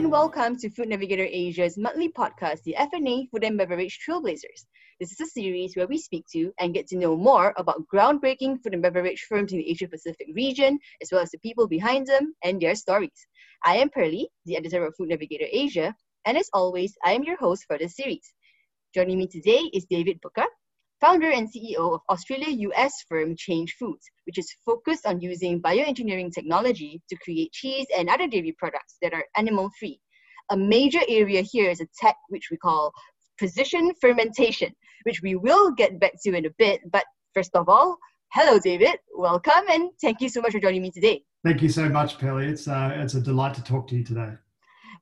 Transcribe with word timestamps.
and 0.00 0.10
welcome 0.10 0.56
to 0.56 0.70
Food 0.70 0.88
Navigator 0.88 1.26
Asia's 1.30 1.76
monthly 1.76 2.08
podcast, 2.08 2.62
the 2.62 2.74
FNA 2.78 3.28
Food 3.28 3.44
and 3.44 3.58
Beverage 3.58 3.98
Trailblazers. 4.00 4.64
This 4.98 5.12
is 5.12 5.20
a 5.20 5.26
series 5.26 5.76
where 5.76 5.86
we 5.86 5.98
speak 5.98 6.24
to 6.32 6.54
and 6.58 6.72
get 6.72 6.86
to 6.86 6.96
know 6.96 7.14
more 7.14 7.52
about 7.58 7.84
groundbreaking 7.92 8.62
food 8.62 8.72
and 8.72 8.82
beverage 8.82 9.26
firms 9.28 9.52
in 9.52 9.58
the 9.58 9.70
Asia 9.70 9.86
Pacific 9.86 10.28
region, 10.34 10.78
as 11.02 11.10
well 11.12 11.20
as 11.20 11.30
the 11.32 11.38
people 11.40 11.68
behind 11.68 12.06
them 12.06 12.32
and 12.42 12.58
their 12.58 12.74
stories. 12.74 13.26
I 13.62 13.76
am 13.76 13.90
Pearly, 13.90 14.30
the 14.46 14.56
editor 14.56 14.86
of 14.86 14.94
Food 14.96 15.10
Navigator 15.10 15.44
Asia, 15.52 15.94
and 16.24 16.38
as 16.38 16.48
always, 16.54 16.94
I 17.04 17.12
am 17.12 17.22
your 17.24 17.36
host 17.36 17.66
for 17.68 17.76
this 17.76 17.94
series. 17.94 18.32
Joining 18.94 19.18
me 19.18 19.26
today 19.26 19.68
is 19.74 19.84
David 19.84 20.18
Bucca, 20.22 20.46
founder 21.00 21.30
and 21.30 21.48
CEO 21.50 21.94
of 21.94 22.00
Australia-US 22.10 22.92
firm 23.08 23.34
Change 23.36 23.74
Foods, 23.78 24.06
which 24.26 24.38
is 24.38 24.54
focused 24.66 25.06
on 25.06 25.20
using 25.20 25.60
bioengineering 25.62 26.32
technology 26.32 27.00
to 27.08 27.16
create 27.16 27.52
cheese 27.52 27.86
and 27.96 28.08
other 28.08 28.28
dairy 28.28 28.54
products 28.58 28.96
that 29.02 29.14
are 29.14 29.24
animal-free. 29.36 29.98
A 30.50 30.56
major 30.56 31.00
area 31.08 31.42
here 31.42 31.70
is 31.70 31.80
a 31.80 31.86
tech 31.98 32.16
which 32.28 32.48
we 32.50 32.56
call 32.58 32.92
precision 33.38 33.92
fermentation, 34.00 34.70
which 35.04 35.22
we 35.22 35.36
will 35.36 35.70
get 35.72 35.98
back 35.98 36.12
to 36.22 36.36
in 36.36 36.44
a 36.44 36.50
bit. 36.58 36.80
But 36.92 37.04
first 37.34 37.54
of 37.54 37.68
all, 37.68 37.96
hello, 38.32 38.58
David. 38.58 38.96
Welcome, 39.16 39.64
and 39.70 39.90
thank 40.02 40.20
you 40.20 40.28
so 40.28 40.42
much 40.42 40.52
for 40.52 40.60
joining 40.60 40.82
me 40.82 40.90
today. 40.90 41.22
Thank 41.44 41.62
you 41.62 41.70
so 41.70 41.88
much, 41.88 42.18
Pelly. 42.18 42.48
It's, 42.48 42.68
uh, 42.68 42.90
it's 42.94 43.14
a 43.14 43.20
delight 43.20 43.54
to 43.54 43.64
talk 43.64 43.88
to 43.88 43.96
you 43.96 44.04
today. 44.04 44.32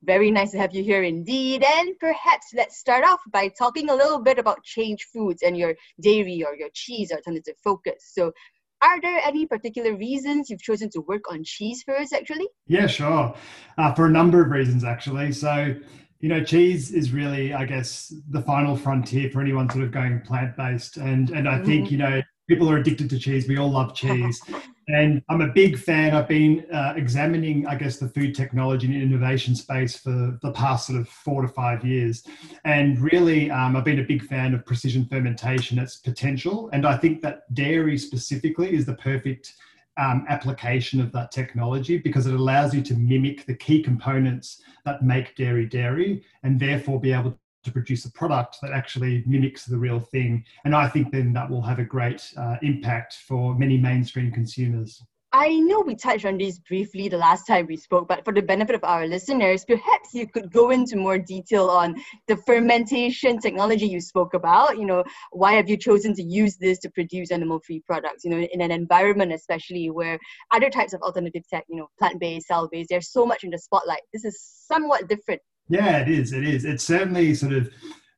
Very 0.04 0.30
nice 0.30 0.52
to 0.52 0.58
have 0.58 0.74
you 0.74 0.82
here 0.82 1.02
indeed. 1.02 1.64
And 1.64 1.98
perhaps 1.98 2.48
let's 2.54 2.78
start 2.78 3.04
off 3.04 3.20
by 3.32 3.48
talking 3.48 3.90
a 3.90 3.94
little 3.94 4.20
bit 4.20 4.38
about 4.38 4.62
Change 4.62 5.06
Foods 5.12 5.42
and 5.42 5.56
your 5.56 5.74
dairy 6.00 6.44
or 6.46 6.54
your 6.56 6.68
cheese 6.72 7.10
or 7.10 7.16
alternative 7.16 7.56
focus. 7.62 8.10
So, 8.12 8.32
are 8.80 9.00
there 9.00 9.18
any 9.24 9.44
particular 9.44 9.96
reasons 9.96 10.48
you've 10.48 10.62
chosen 10.62 10.88
to 10.90 11.00
work 11.00 11.32
on 11.32 11.42
cheese 11.42 11.82
first, 11.82 12.12
actually? 12.12 12.46
Yeah, 12.68 12.86
sure. 12.86 13.34
Uh, 13.76 13.92
for 13.94 14.06
a 14.06 14.10
number 14.10 14.40
of 14.40 14.52
reasons, 14.52 14.84
actually. 14.84 15.32
So, 15.32 15.74
you 16.20 16.28
know, 16.28 16.44
cheese 16.44 16.92
is 16.92 17.12
really, 17.12 17.52
I 17.52 17.64
guess, 17.64 18.14
the 18.30 18.42
final 18.42 18.76
frontier 18.76 19.30
for 19.30 19.40
anyone 19.40 19.68
sort 19.68 19.82
of 19.82 19.90
going 19.90 20.20
plant 20.20 20.56
based. 20.56 20.96
And 20.96 21.30
and 21.30 21.48
I 21.48 21.64
think, 21.64 21.86
mm-hmm. 21.86 21.92
you 21.92 21.98
know, 21.98 22.22
people 22.48 22.70
are 22.70 22.76
addicted 22.76 23.10
to 23.10 23.18
cheese. 23.18 23.48
We 23.48 23.58
all 23.58 23.70
love 23.70 23.94
cheese. 23.96 24.40
and 24.88 25.22
I'm 25.28 25.42
a 25.42 25.48
big 25.48 25.78
fan. 25.78 26.14
I've 26.14 26.28
been 26.28 26.66
uh, 26.72 26.94
examining, 26.96 27.66
I 27.66 27.74
guess, 27.74 27.98
the 27.98 28.08
food 28.08 28.34
technology 28.34 28.86
and 28.86 29.02
innovation 29.02 29.54
space 29.54 29.98
for 29.98 30.38
the 30.40 30.52
past 30.52 30.86
sort 30.86 30.98
of 30.98 31.08
four 31.08 31.42
to 31.42 31.48
five 31.48 31.84
years. 31.84 32.24
And 32.64 32.98
really, 32.98 33.50
um, 33.50 33.76
I've 33.76 33.84
been 33.84 34.00
a 34.00 34.04
big 34.04 34.22
fan 34.24 34.54
of 34.54 34.64
precision 34.64 35.06
fermentation, 35.06 35.78
its 35.78 35.96
potential. 35.96 36.70
And 36.72 36.86
I 36.86 36.96
think 36.96 37.20
that 37.22 37.52
dairy 37.54 37.98
specifically 37.98 38.74
is 38.74 38.86
the 38.86 38.94
perfect 38.94 39.54
um, 39.98 40.24
application 40.28 41.00
of 41.00 41.12
that 41.12 41.32
technology 41.32 41.98
because 41.98 42.26
it 42.26 42.34
allows 42.34 42.72
you 42.72 42.80
to 42.82 42.94
mimic 42.94 43.44
the 43.44 43.54
key 43.54 43.82
components 43.82 44.62
that 44.86 45.02
make 45.02 45.36
dairy 45.36 45.66
dairy 45.66 46.24
and 46.44 46.58
therefore 46.58 47.00
be 47.00 47.12
able 47.12 47.38
to 47.64 47.72
produce 47.72 48.04
a 48.04 48.12
product 48.12 48.56
that 48.62 48.72
actually 48.72 49.24
mimics 49.26 49.64
the 49.64 49.78
real 49.78 50.00
thing. 50.00 50.44
And 50.64 50.74
I 50.74 50.88
think 50.88 51.12
then 51.12 51.32
that 51.32 51.50
will 51.50 51.62
have 51.62 51.78
a 51.78 51.84
great 51.84 52.22
uh, 52.36 52.56
impact 52.62 53.14
for 53.26 53.54
many 53.54 53.76
mainstream 53.78 54.30
consumers. 54.32 55.02
I 55.30 55.50
know 55.60 55.80
we 55.80 55.94
touched 55.94 56.24
on 56.24 56.38
this 56.38 56.58
briefly 56.58 57.08
the 57.08 57.18
last 57.18 57.46
time 57.46 57.66
we 57.66 57.76
spoke, 57.76 58.08
but 58.08 58.24
for 58.24 58.32
the 58.32 58.40
benefit 58.40 58.74
of 58.74 58.82
our 58.82 59.06
listeners, 59.06 59.62
perhaps 59.62 60.14
you 60.14 60.26
could 60.26 60.50
go 60.50 60.70
into 60.70 60.96
more 60.96 61.18
detail 61.18 61.68
on 61.68 61.96
the 62.28 62.36
fermentation 62.46 63.38
technology 63.38 63.86
you 63.86 64.00
spoke 64.00 64.32
about. 64.32 64.78
You 64.78 64.86
know, 64.86 65.04
why 65.32 65.52
have 65.52 65.68
you 65.68 65.76
chosen 65.76 66.14
to 66.14 66.22
use 66.22 66.56
this 66.56 66.78
to 66.78 66.90
produce 66.90 67.30
animal-free 67.30 67.82
products? 67.86 68.24
You 68.24 68.30
know, 68.30 68.38
in 68.38 68.62
an 68.62 68.70
environment 68.70 69.32
especially 69.32 69.90
where 69.90 70.18
other 70.50 70.70
types 70.70 70.94
of 70.94 71.02
alternative 71.02 71.42
tech, 71.52 71.64
you 71.68 71.76
know, 71.76 71.88
plant-based, 71.98 72.46
cell-based, 72.46 72.88
there's 72.88 73.12
so 73.12 73.26
much 73.26 73.44
in 73.44 73.50
the 73.50 73.58
spotlight. 73.58 74.00
This 74.14 74.24
is 74.24 74.40
somewhat 74.40 75.10
different. 75.10 75.42
Yeah, 75.68 75.98
it 75.98 76.08
is. 76.08 76.32
It 76.32 76.46
is. 76.46 76.64
It's 76.64 76.84
certainly 76.84 77.34
sort 77.34 77.52
of 77.52 77.70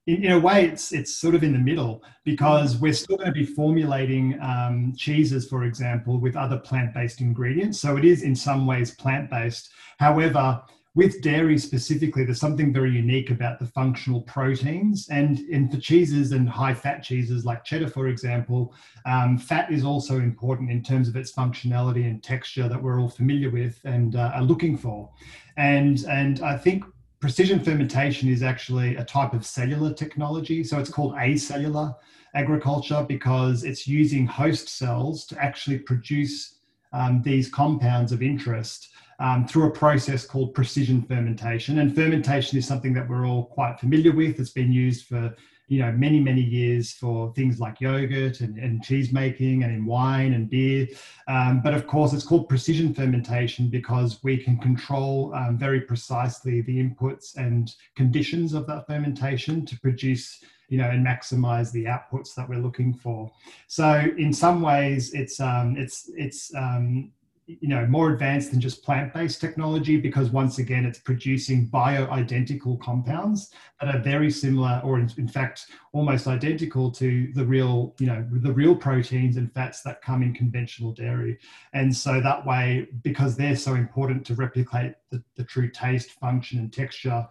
in, 0.06 0.24
in, 0.24 0.32
a 0.32 0.38
way, 0.38 0.66
it's 0.66 0.92
it's 0.92 1.14
sort 1.14 1.34
of 1.34 1.42
in 1.42 1.52
the 1.52 1.58
middle 1.58 2.02
because 2.24 2.76
we're 2.76 2.92
still 2.92 3.16
going 3.16 3.28
to 3.28 3.32
be 3.32 3.44
formulating 3.44 4.38
um, 4.40 4.92
cheeses, 4.96 5.48
for 5.48 5.64
example, 5.64 6.18
with 6.18 6.36
other 6.36 6.58
plant-based 6.58 7.20
ingredients. 7.20 7.80
So 7.80 7.96
it 7.96 8.04
is 8.04 8.22
in 8.22 8.34
some 8.34 8.66
ways 8.66 8.94
plant-based. 8.94 9.70
However, 9.98 10.62
with 10.96 11.22
dairy 11.22 11.56
specifically, 11.56 12.24
there's 12.24 12.40
something 12.40 12.72
very 12.72 12.90
unique 12.90 13.30
about 13.30 13.60
the 13.60 13.66
functional 13.66 14.22
proteins. 14.22 15.08
And, 15.08 15.38
and 15.38 15.70
for 15.70 15.78
cheeses 15.78 16.32
and 16.32 16.48
high-fat 16.48 17.04
cheeses 17.04 17.44
like 17.44 17.64
cheddar, 17.64 17.88
for 17.88 18.08
example, 18.08 18.74
um, 19.06 19.38
fat 19.38 19.70
is 19.70 19.84
also 19.84 20.16
important 20.16 20.70
in 20.70 20.82
terms 20.82 21.08
of 21.08 21.14
its 21.14 21.32
functionality 21.32 22.06
and 22.06 22.22
texture 22.22 22.68
that 22.68 22.82
we're 22.82 23.00
all 23.00 23.08
familiar 23.08 23.50
with 23.50 23.80
and 23.84 24.16
uh, 24.16 24.32
are 24.34 24.42
looking 24.42 24.76
for. 24.76 25.10
And 25.56 26.04
and 26.08 26.40
I 26.40 26.56
think 26.56 26.84
precision 27.20 27.62
fermentation 27.62 28.28
is 28.28 28.42
actually 28.42 28.96
a 28.96 29.04
type 29.04 29.34
of 29.34 29.44
cellular 29.44 29.92
technology. 29.92 30.64
So 30.64 30.78
it's 30.78 30.90
called 30.90 31.14
acellular 31.14 31.94
agriculture 32.34 33.04
because 33.06 33.62
it's 33.64 33.86
using 33.86 34.26
host 34.26 34.68
cells 34.68 35.26
to 35.26 35.42
actually 35.42 35.78
produce 35.78 36.60
um, 36.92 37.22
these 37.22 37.48
compounds 37.48 38.10
of 38.10 38.22
interest 38.22 38.88
um, 39.20 39.46
through 39.46 39.66
a 39.66 39.70
process 39.70 40.26
called 40.26 40.54
precision 40.54 41.02
fermentation. 41.02 41.80
And 41.80 41.94
fermentation 41.94 42.58
is 42.58 42.66
something 42.66 42.94
that 42.94 43.08
we're 43.08 43.26
all 43.26 43.44
quite 43.44 43.78
familiar 43.78 44.12
with. 44.12 44.40
It's 44.40 44.50
been 44.50 44.72
used 44.72 45.06
for 45.06 45.34
you 45.70 45.78
know 45.78 45.92
many 45.92 46.18
many 46.18 46.40
years 46.42 46.90
for 46.90 47.32
things 47.34 47.60
like 47.60 47.80
yogurt 47.80 48.40
and, 48.40 48.58
and 48.58 48.82
cheese 48.82 49.12
making 49.12 49.62
and 49.62 49.72
in 49.72 49.86
wine 49.86 50.34
and 50.34 50.50
beer. 50.50 50.88
Um, 51.28 51.60
but 51.62 51.74
of 51.74 51.86
course 51.86 52.12
it's 52.12 52.24
called 52.24 52.48
precision 52.48 52.92
fermentation 52.92 53.68
because 53.68 54.18
we 54.24 54.36
can 54.36 54.58
control 54.58 55.32
um, 55.32 55.56
very 55.56 55.80
precisely 55.80 56.60
the 56.60 56.76
inputs 56.82 57.36
and 57.36 57.72
conditions 57.94 58.52
of 58.52 58.66
that 58.66 58.88
fermentation 58.88 59.64
to 59.66 59.78
produce 59.78 60.42
you 60.68 60.78
know 60.78 60.90
and 60.90 61.06
maximize 61.06 61.70
the 61.70 61.84
outputs 61.84 62.34
that 62.34 62.48
we're 62.48 62.58
looking 62.58 62.92
for. 62.92 63.30
So 63.68 64.10
in 64.18 64.32
some 64.32 64.62
ways 64.62 65.14
it's 65.14 65.38
um, 65.38 65.76
it's 65.78 66.10
it's 66.16 66.52
um, 66.56 67.12
you 67.60 67.68
know 67.68 67.86
more 67.86 68.10
advanced 68.10 68.50
than 68.50 68.60
just 68.60 68.84
plant-based 68.84 69.40
technology 69.40 69.96
because 69.96 70.30
once 70.30 70.58
again 70.58 70.84
it's 70.84 70.98
producing 70.98 71.66
bio-identical 71.66 72.76
compounds 72.78 73.52
that 73.80 73.94
are 73.94 74.00
very 74.00 74.30
similar 74.30 74.80
or 74.84 74.98
in, 74.98 75.10
in, 75.16 75.28
fact 75.28 75.66
almost 75.92 76.26
identical 76.26 76.90
to 76.90 77.32
the 77.34 77.44
real 77.44 77.94
you 77.98 78.06
know 78.06 78.26
the 78.30 78.52
real 78.52 78.74
proteins 78.74 79.36
and 79.36 79.52
fats 79.52 79.82
that 79.82 80.02
come 80.02 80.22
in 80.22 80.32
conventional 80.34 80.92
dairy. 80.92 81.38
And 81.72 81.94
so 81.94 82.20
that 82.20 82.44
way 82.46 82.88
because 83.02 83.36
they're 83.36 83.56
so 83.56 83.74
important 83.74 84.24
to 84.26 84.34
replicate 84.34 84.94
the, 85.10 85.22
the 85.36 85.44
true 85.44 85.70
taste 85.70 86.12
function 86.12 86.58
and 86.58 86.72
texture 86.72 87.26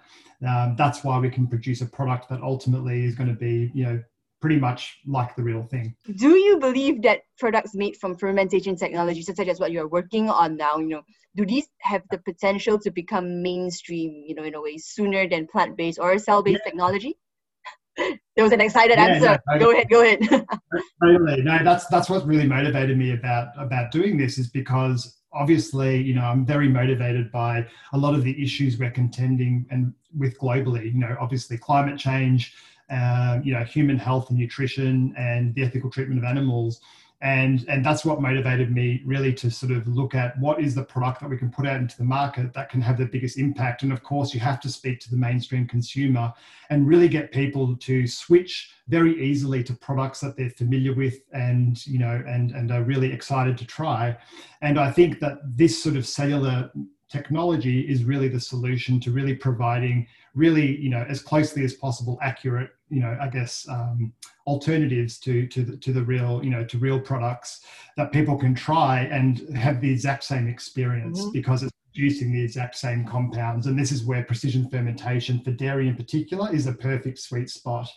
um, 0.47 0.75
that's 0.78 1.03
why 1.03 1.19
we 1.19 1.29
can 1.29 1.47
produce 1.47 1.81
a 1.81 1.85
product 1.85 2.29
that 2.29 2.41
ultimately 2.41 3.03
is 3.03 3.16
going 3.16 3.29
to 3.29 3.35
be 3.35 3.72
you 3.74 3.84
know 3.84 4.03
pretty 4.42 4.58
much 4.58 5.00
like 5.06 5.36
the 5.36 5.44
real 5.44 5.64
thing. 5.64 5.96
Do 6.16 6.30
you 6.30 6.58
believe 6.60 7.02
that 7.04 7.22
products 7.38 7.76
made 7.76 7.98
from 7.98 8.16
fermentation 8.18 8.76
technology, 8.76 9.22
such 9.22 9.40
as 9.40 9.60
what 9.60 9.72
you're 9.72 9.88
working 9.88 10.30
on 10.30 10.58
now, 10.58 10.78
you 10.78 10.88
know, 10.88 11.02
do 11.36 11.46
these 11.46 11.68
have 11.82 12.04
the 12.10 12.18
potential 12.18 12.80
to 12.80 12.92
become 12.92 13.42
mainstream, 13.44 14.24
you 14.26 14.36
know, 14.36 14.44
in 14.44 14.56
a 14.56 14.62
way 14.62 14.78
sooner 14.78 15.28
than 15.28 15.48
plant-based 15.48 16.00
or 16.00 16.18
cell-based 16.18 16.62
yeah. 16.64 16.70
technology? 16.70 17.18
there 18.36 18.44
was 18.44 18.52
an 18.52 18.62
excited 18.62 18.98
yeah, 18.98 19.06
answer. 19.06 19.40
No, 19.48 19.60
go 19.60 19.72
ahead, 19.72 19.90
go 19.90 20.02
ahead. 20.02 20.20
totally. 21.04 21.42
No, 21.42 21.60
that's 21.64 21.88
that's 21.88 22.10
what 22.10 22.26
really 22.26 22.48
motivated 22.48 22.98
me 22.98 23.14
about 23.14 23.50
about 23.58 23.92
doing 23.92 24.18
this 24.18 24.38
is 24.38 24.50
because 24.50 25.18
obviously, 25.34 26.02
you 26.02 26.16
know, 26.16 26.22
I'm 26.22 26.46
very 26.46 26.68
motivated 26.68 27.32
by 27.32 27.68
a 27.94 27.98
lot 27.98 28.16
of 28.16 28.24
the 28.24 28.42
issues 28.42 28.78
we're 28.80 28.92
contending 28.92 29.66
and 29.70 29.94
with 30.18 30.38
globally. 30.40 30.86
You 30.86 31.00
know, 31.00 31.16
obviously 31.20 31.58
climate 31.58 32.00
change, 32.00 32.56
um, 32.90 33.42
you 33.44 33.54
know, 33.54 33.64
human 33.64 33.98
health 33.98 34.30
and 34.30 34.40
nutrition 34.40 35.14
and 35.18 35.54
the 35.56 35.64
ethical 35.64 35.90
treatment 35.90 36.20
of 36.20 36.26
animals. 36.26 36.82
And, 37.22 37.66
and 37.68 37.86
that's 37.86 38.06
what 38.06 38.22
motivated 38.22 38.74
me 38.74 39.02
really 39.06 39.34
to 39.34 39.52
sort 39.52 39.74
of 39.74 39.86
look 39.88 40.16
at 40.16 40.40
what 40.40 40.62
is 40.62 40.74
the 40.74 40.84
product 40.84 41.20
that 41.20 41.30
we 41.30 41.36
can 41.36 41.52
put 41.52 41.68
out 41.68 41.76
into 41.76 41.97
the 41.97 42.06
market 42.06 42.53
that 42.53 42.70
can 42.70 42.80
have 42.80 42.97
the 42.97 43.06
biggest 43.06 43.38
impact. 43.38 43.84
And 43.84 43.91
of 43.91 44.03
course, 44.03 44.34
you 44.34 44.40
have 44.40 44.62
to 44.62 44.70
speak 44.70 45.02
to 45.02 45.09
the 45.12 45.18
mainstream 45.18 45.68
consumer 45.68 46.34
and 46.70 46.88
really 46.88 47.09
get 47.09 47.34
people 47.34 47.76
to 47.76 48.08
switch 48.08 48.72
very 48.88 49.22
easily 49.22 49.64
to 49.66 49.74
products 49.74 50.22
that 50.22 50.38
they're 50.38 50.50
familiar 50.50 50.94
with 50.94 51.20
and 51.34 51.85
you 51.85 52.00
know 52.00 52.24
and 52.26 52.52
and 52.52 52.72
are 52.72 52.84
really 52.84 53.12
excited 53.12 53.58
to 53.58 53.66
try. 53.66 54.18
And 54.62 54.80
I 54.80 54.90
think 54.90 55.20
that 55.20 55.40
this 55.44 55.84
sort 55.84 55.97
of 55.97 56.08
cellular 56.08 56.72
technology 57.09 57.82
is 57.82 58.06
really 58.06 58.30
the 58.30 58.40
solution 58.40 59.00
to 59.02 59.12
really 59.12 59.35
providing 59.35 60.08
really 60.35 60.78
you 60.78 60.90
know 60.90 61.06
as 61.09 61.22
closely 61.22 61.66
as 61.66 61.74
possible 61.74 62.18
accurate 62.22 62.70
you 62.90 63.00
know, 63.02 63.18
I 63.20 63.28
guess 63.28 63.68
um, 63.70 64.14
alternatives 64.47 65.20
to 65.20 65.47
to 65.47 65.64
the, 65.64 65.78
to 65.78 65.94
the 65.94 66.03
real, 66.03 66.41
you 66.44 66.50
know, 66.50 66.66
to 66.66 66.78
real 66.78 67.00
products 67.00 67.62
that 67.97 68.12
people 68.12 68.38
can 68.38 68.56
try 68.56 69.02
and 69.02 69.56
have 69.56 69.82
the 69.82 69.91
exact 69.91 70.24
same 70.24 70.47
experience 70.47 71.22
mm-hmm. 71.22 71.32
because 71.32 71.64
it's 71.64 71.74
producing 71.94 72.32
the 72.32 72.41
exact 72.41 72.76
same 72.76 73.06
compounds. 73.06 73.68
And 73.68 73.78
this 73.78 73.91
is 73.91 74.03
where 74.03 74.24
precision 74.24 74.70
fermentation 74.70 75.41
for 75.41 75.52
dairy 75.52 75.88
in 75.88 75.96
particular 75.96 76.53
is 76.53 76.68
a 76.68 76.74
perfect 76.74 77.20
sweet 77.20 77.50
spot. 77.50 77.90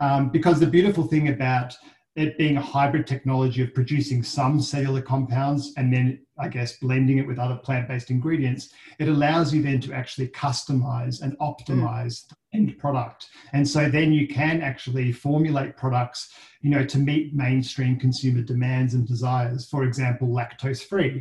Um, 0.00 0.30
because 0.30 0.60
the 0.60 0.66
beautiful 0.66 1.06
thing 1.06 1.28
about 1.28 1.74
it 2.16 2.38
being 2.38 2.56
a 2.56 2.62
hybrid 2.62 3.06
technology 3.06 3.62
of 3.62 3.74
producing 3.74 4.22
some 4.22 4.60
cellular 4.60 5.02
compounds 5.02 5.74
and 5.76 5.92
then 5.92 6.18
I 6.38 6.48
guess 6.48 6.78
blending 6.78 7.18
it 7.18 7.26
with 7.26 7.38
other 7.38 7.56
plant-based 7.56 8.10
ingredients, 8.10 8.70
it 8.98 9.08
allows 9.08 9.54
you 9.54 9.62
then 9.62 9.80
to 9.82 9.92
actually 9.92 10.28
customize 10.28 11.20
and 11.22 11.38
optimize 11.38 12.24
mm. 12.24 12.28
the 12.28 12.36
end 12.56 12.68
product. 12.78 13.20
And 13.52 13.64
so 13.74 13.80
then 13.96 14.08
you 14.18 14.26
can 14.40 14.56
actually 14.70 15.08
formulate 15.12 15.72
products, 15.84 16.20
you 16.64 16.70
know, 16.74 16.84
to 16.92 16.98
meet 17.10 17.34
mainstream 17.34 17.94
consumer 18.06 18.42
demands 18.42 18.94
and 18.94 19.04
desires. 19.14 19.60
For 19.72 19.84
example, 19.84 20.28
lactose-free, 20.28 21.16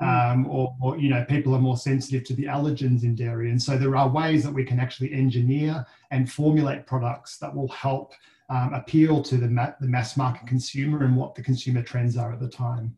mm. 0.00 0.04
um, 0.08 0.38
or, 0.56 0.64
or 0.82 0.90
you 1.02 1.08
know, 1.12 1.22
people 1.34 1.54
are 1.56 1.64
more 1.70 1.80
sensitive 1.90 2.22
to 2.24 2.34
the 2.34 2.46
allergens 2.56 3.02
in 3.08 3.14
dairy. 3.14 3.50
And 3.50 3.60
so 3.66 3.72
there 3.76 3.96
are 4.00 4.08
ways 4.20 4.40
that 4.44 4.54
we 4.58 4.64
can 4.70 4.78
actually 4.84 5.10
engineer 5.24 5.86
and 6.10 6.30
formulate 6.40 6.82
products 6.86 7.38
that 7.38 7.52
will 7.56 7.72
help 7.86 8.08
um, 8.50 8.74
appeal 8.74 9.22
to 9.22 9.36
the, 9.36 9.48
ma- 9.48 9.76
the 9.80 9.86
mass 9.96 10.16
market 10.16 10.46
consumer 10.46 11.04
and 11.04 11.16
what 11.16 11.34
the 11.34 11.42
consumer 11.42 11.82
trends 11.82 12.16
are 12.16 12.32
at 12.32 12.40
the 12.40 12.48
time. 12.48 12.96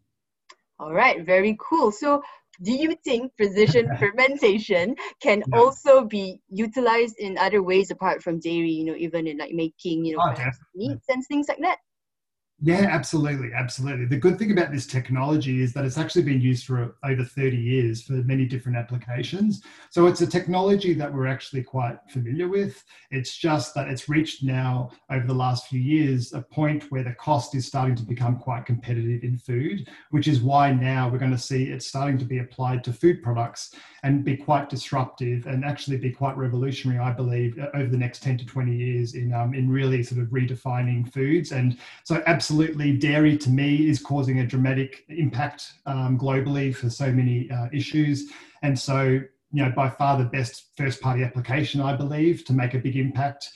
All 0.79 0.93
right, 0.93 1.25
very 1.25 1.57
cool. 1.59 1.91
So, 1.91 2.23
do 2.63 2.73
you 2.73 2.97
think 3.05 3.37
precision 3.37 3.97
fermentation 3.99 4.97
can 5.21 5.43
yeah. 5.47 5.59
also 5.59 6.05
be 6.05 6.41
utilized 6.49 7.17
in 7.19 7.39
other 7.39 7.63
ways 7.63 7.91
apart 7.91 8.23
from 8.23 8.41
dairy? 8.41 8.71
You 8.71 8.85
know, 8.87 8.97
even 8.97 9.27
in 9.27 9.39
like 9.39 9.53
making, 9.53 10.05
you 10.05 10.17
know, 10.17 10.25
oh, 10.25 10.51
meats 10.75 11.07
and 11.09 11.25
things 11.27 11.49
like 11.49 11.61
that. 11.61 11.79
Yeah, 12.63 12.87
absolutely, 12.91 13.53
absolutely. 13.53 14.07
The 14.07 14.17
good 14.17 14.39
thing 14.39 14.51
about 14.51 14.73
this 14.73 14.87
technology 14.87 15.63
is 15.63 15.75
that 15.75 15.85
it's 15.85 15.99
actually 15.99 16.23
been 16.23 16.41
used 16.41 16.65
for 16.65 16.97
over 17.05 17.23
30 17.23 17.55
years 17.55 18.01
for 18.03 18.15
many 18.15 18.47
different 18.47 18.79
applications. 18.79 19.61
So 19.91 20.07
it's 20.07 20.23
a 20.23 20.27
technology 20.27 20.95
that 20.95 21.13
we're 21.13 21.27
actually 21.27 21.63
quite 21.63 21.99
familiar 22.09 22.49
with. 22.49 22.83
It's 23.11 23.37
just 23.37 23.75
that 23.75 23.89
it's 23.89 24.09
reached 24.09 24.43
now 24.43 24.91
over 25.11 25.27
the 25.27 25.35
last 25.35 25.67
few 25.67 25.81
years 25.81 26.33
a 26.33 26.41
point 26.41 26.85
where 26.91 27.05
the 27.05 27.13
cost 27.13 27.55
is 27.55 27.67
starting 27.67 27.95
to 27.97 28.03
become 28.03 28.39
quite 28.39 28.65
competitive 28.65 29.23
in 29.23 29.37
food, 29.37 29.91
which 30.11 30.27
is 30.27 30.41
why 30.41 30.73
now 30.73 31.11
we're 31.11 31.19
going 31.19 31.33
to 31.33 31.39
see 31.39 31.65
it 31.65 31.83
starting 31.83 32.17
to 32.17 32.25
be 32.25 32.39
applied 32.39 32.83
to 32.85 32.93
food 32.93 33.23
products 33.23 33.75
and 34.03 34.25
be 34.25 34.37
quite 34.37 34.71
disruptive 34.71 35.47
and 35.47 35.63
actually 35.63 35.99
be 35.99 36.11
quite 36.11 36.37
revolutionary, 36.39 37.01
I 37.01 37.13
believe, 37.13 37.59
over 37.75 37.89
the 37.89 37.99
next 37.99 38.23
10 38.23 38.39
to 38.39 38.47
20 38.47 38.75
years 38.75 39.15
in 39.15 39.35
um, 39.35 39.53
in 39.53 39.69
really 39.69 40.03
sort 40.03 40.23
of 40.23 40.29
redefining 40.29 41.13
foods. 41.13 41.53
And 41.53 41.77
so 42.05 42.23
absolutely 42.27 42.46
absolutely, 42.47 42.97
dairy 42.97 43.37
to 43.37 43.51
me 43.51 43.89
is 43.89 43.99
causing 43.99 44.39
a 44.39 44.47
dramatic 44.47 45.05
impact 45.09 45.73
um, 45.85 46.17
globally 46.17 46.73
for 46.73 46.89
so 46.89 47.11
many 47.11 47.51
uh, 47.51 47.67
issues. 47.73 48.31
And 48.63 48.79
so, 48.79 49.21
you 49.51 49.65
know, 49.65 49.73
by 49.75 49.91
far 49.91 50.17
the 50.17 50.27
best 50.27 50.67
first 50.77 51.01
party 51.01 51.25
application, 51.25 51.81
I 51.81 51.97
believe, 51.97 52.45
to 52.45 52.53
make 52.53 52.75
a 52.75 52.79
big 52.79 52.95
impact. 52.97 53.51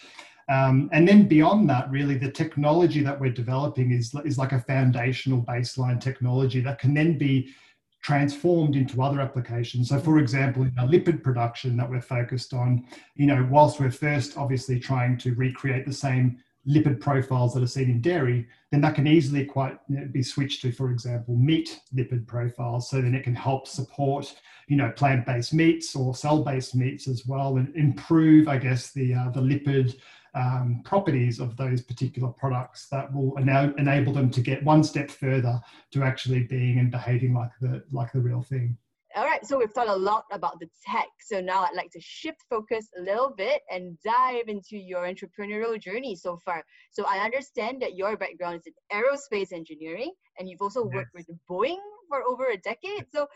Um, 0.48 0.90
and 0.92 1.06
then 1.06 1.28
beyond 1.28 1.70
that, 1.70 1.88
really, 1.88 2.18
the 2.18 2.32
technology 2.32 3.00
that 3.04 3.20
we're 3.20 3.30
developing 3.30 3.92
is, 3.92 4.12
is 4.24 4.38
like 4.38 4.50
a 4.50 4.58
foundational 4.58 5.40
baseline 5.40 6.00
technology 6.00 6.58
that 6.62 6.80
can 6.80 6.92
then 6.92 7.16
be 7.16 7.54
transformed 8.02 8.74
into 8.74 9.00
other 9.04 9.20
applications. 9.20 9.90
So, 9.90 10.00
for 10.00 10.18
example, 10.18 10.64
in 10.64 10.74
a 10.78 10.88
lipid 10.88 11.22
production 11.22 11.76
that 11.76 11.88
we're 11.88 12.00
focused 12.00 12.52
on, 12.54 12.84
you 13.14 13.26
know, 13.26 13.46
whilst 13.48 13.78
we're 13.78 13.92
first 13.92 14.36
obviously 14.36 14.80
trying 14.80 15.16
to 15.18 15.32
recreate 15.36 15.86
the 15.86 15.92
same 15.92 16.38
lipid 16.68 17.00
profiles 17.00 17.54
that 17.54 17.62
are 17.62 17.66
seen 17.66 17.90
in 17.90 18.00
dairy, 18.00 18.46
then 18.70 18.80
that 18.82 18.94
can 18.94 19.06
easily 19.06 19.44
quite 19.44 19.78
you 19.88 20.00
know, 20.00 20.06
be 20.06 20.22
switched 20.22 20.62
to, 20.62 20.72
for 20.72 20.90
example, 20.90 21.34
meat 21.36 21.80
lipid 21.94 22.26
profiles. 22.26 22.90
So 22.90 23.00
then 23.00 23.14
it 23.14 23.24
can 23.24 23.34
help 23.34 23.66
support, 23.66 24.34
you 24.68 24.76
know, 24.76 24.90
plant-based 24.90 25.54
meats 25.54 25.96
or 25.96 26.14
cell-based 26.14 26.74
meats 26.74 27.08
as 27.08 27.26
well, 27.26 27.56
and 27.56 27.74
improve, 27.76 28.48
I 28.48 28.58
guess, 28.58 28.92
the 28.92 29.14
uh, 29.14 29.30
the 29.30 29.40
lipid 29.40 29.96
um, 30.34 30.82
properties 30.84 31.40
of 31.40 31.56
those 31.56 31.82
particular 31.82 32.28
products 32.28 32.88
that 32.88 33.12
will 33.12 33.36
ena- 33.38 33.74
enable 33.78 34.12
them 34.12 34.30
to 34.30 34.40
get 34.40 34.62
one 34.62 34.84
step 34.84 35.10
further 35.10 35.60
to 35.92 36.02
actually 36.02 36.44
being 36.44 36.78
and 36.78 36.90
behaving 36.90 37.34
like 37.34 37.50
the 37.60 37.82
like 37.90 38.12
the 38.12 38.20
real 38.20 38.42
thing. 38.42 38.76
So 39.42 39.58
we've 39.58 39.70
thought 39.70 39.88
a 39.88 39.96
lot 39.96 40.24
about 40.32 40.58
the 40.60 40.68
tech. 40.86 41.08
So 41.20 41.40
now 41.40 41.62
I'd 41.62 41.74
like 41.74 41.90
to 41.92 42.00
shift 42.00 42.40
focus 42.48 42.88
a 42.98 43.02
little 43.02 43.32
bit 43.36 43.62
and 43.70 43.96
dive 44.04 44.48
into 44.48 44.76
your 44.76 45.02
entrepreneurial 45.02 45.80
journey 45.80 46.14
so 46.14 46.38
far. 46.44 46.64
So 46.90 47.04
I 47.06 47.18
understand 47.18 47.80
that 47.82 47.96
your 47.96 48.16
background 48.16 48.60
is 48.60 48.66
in 48.66 48.98
aerospace 48.98 49.52
engineering 49.52 50.12
and 50.38 50.48
you've 50.48 50.62
also 50.62 50.84
yes. 50.84 50.94
worked 50.94 51.14
with 51.14 51.26
Boeing 51.48 51.78
for 52.08 52.22
over 52.28 52.48
a 52.48 52.56
decade. 52.56 53.06
So 53.12 53.26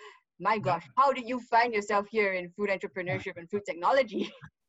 my 0.40 0.58
gosh, 0.58 0.84
how 0.96 1.12
did 1.12 1.28
you 1.28 1.40
find 1.40 1.72
yourself 1.72 2.06
here 2.10 2.32
in 2.32 2.50
food 2.50 2.68
entrepreneurship 2.68 3.36
and 3.36 3.48
food 3.48 3.62
technology? 3.66 4.32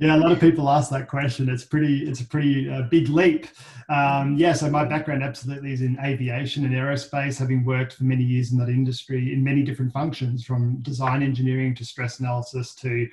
Yeah, 0.00 0.16
a 0.16 0.18
lot 0.18 0.32
of 0.32 0.40
people 0.40 0.70
ask 0.70 0.90
that 0.92 1.08
question. 1.08 1.50
It's 1.50 1.62
pretty, 1.62 2.08
it's 2.08 2.22
a 2.22 2.26
pretty 2.26 2.70
uh, 2.70 2.82
big 2.90 3.10
leap. 3.10 3.48
Um, 3.90 4.34
yeah, 4.34 4.54
so 4.54 4.70
my 4.70 4.82
background 4.82 5.22
absolutely 5.22 5.74
is 5.74 5.82
in 5.82 5.98
aviation 6.02 6.64
and 6.64 6.72
aerospace, 6.72 7.38
having 7.38 7.66
worked 7.66 7.92
for 7.92 8.04
many 8.04 8.24
years 8.24 8.50
in 8.50 8.58
that 8.60 8.70
industry 8.70 9.34
in 9.34 9.44
many 9.44 9.62
different 9.62 9.92
functions, 9.92 10.42
from 10.42 10.76
design 10.76 11.22
engineering 11.22 11.74
to 11.74 11.84
stress 11.84 12.18
analysis 12.18 12.74
to 12.76 13.06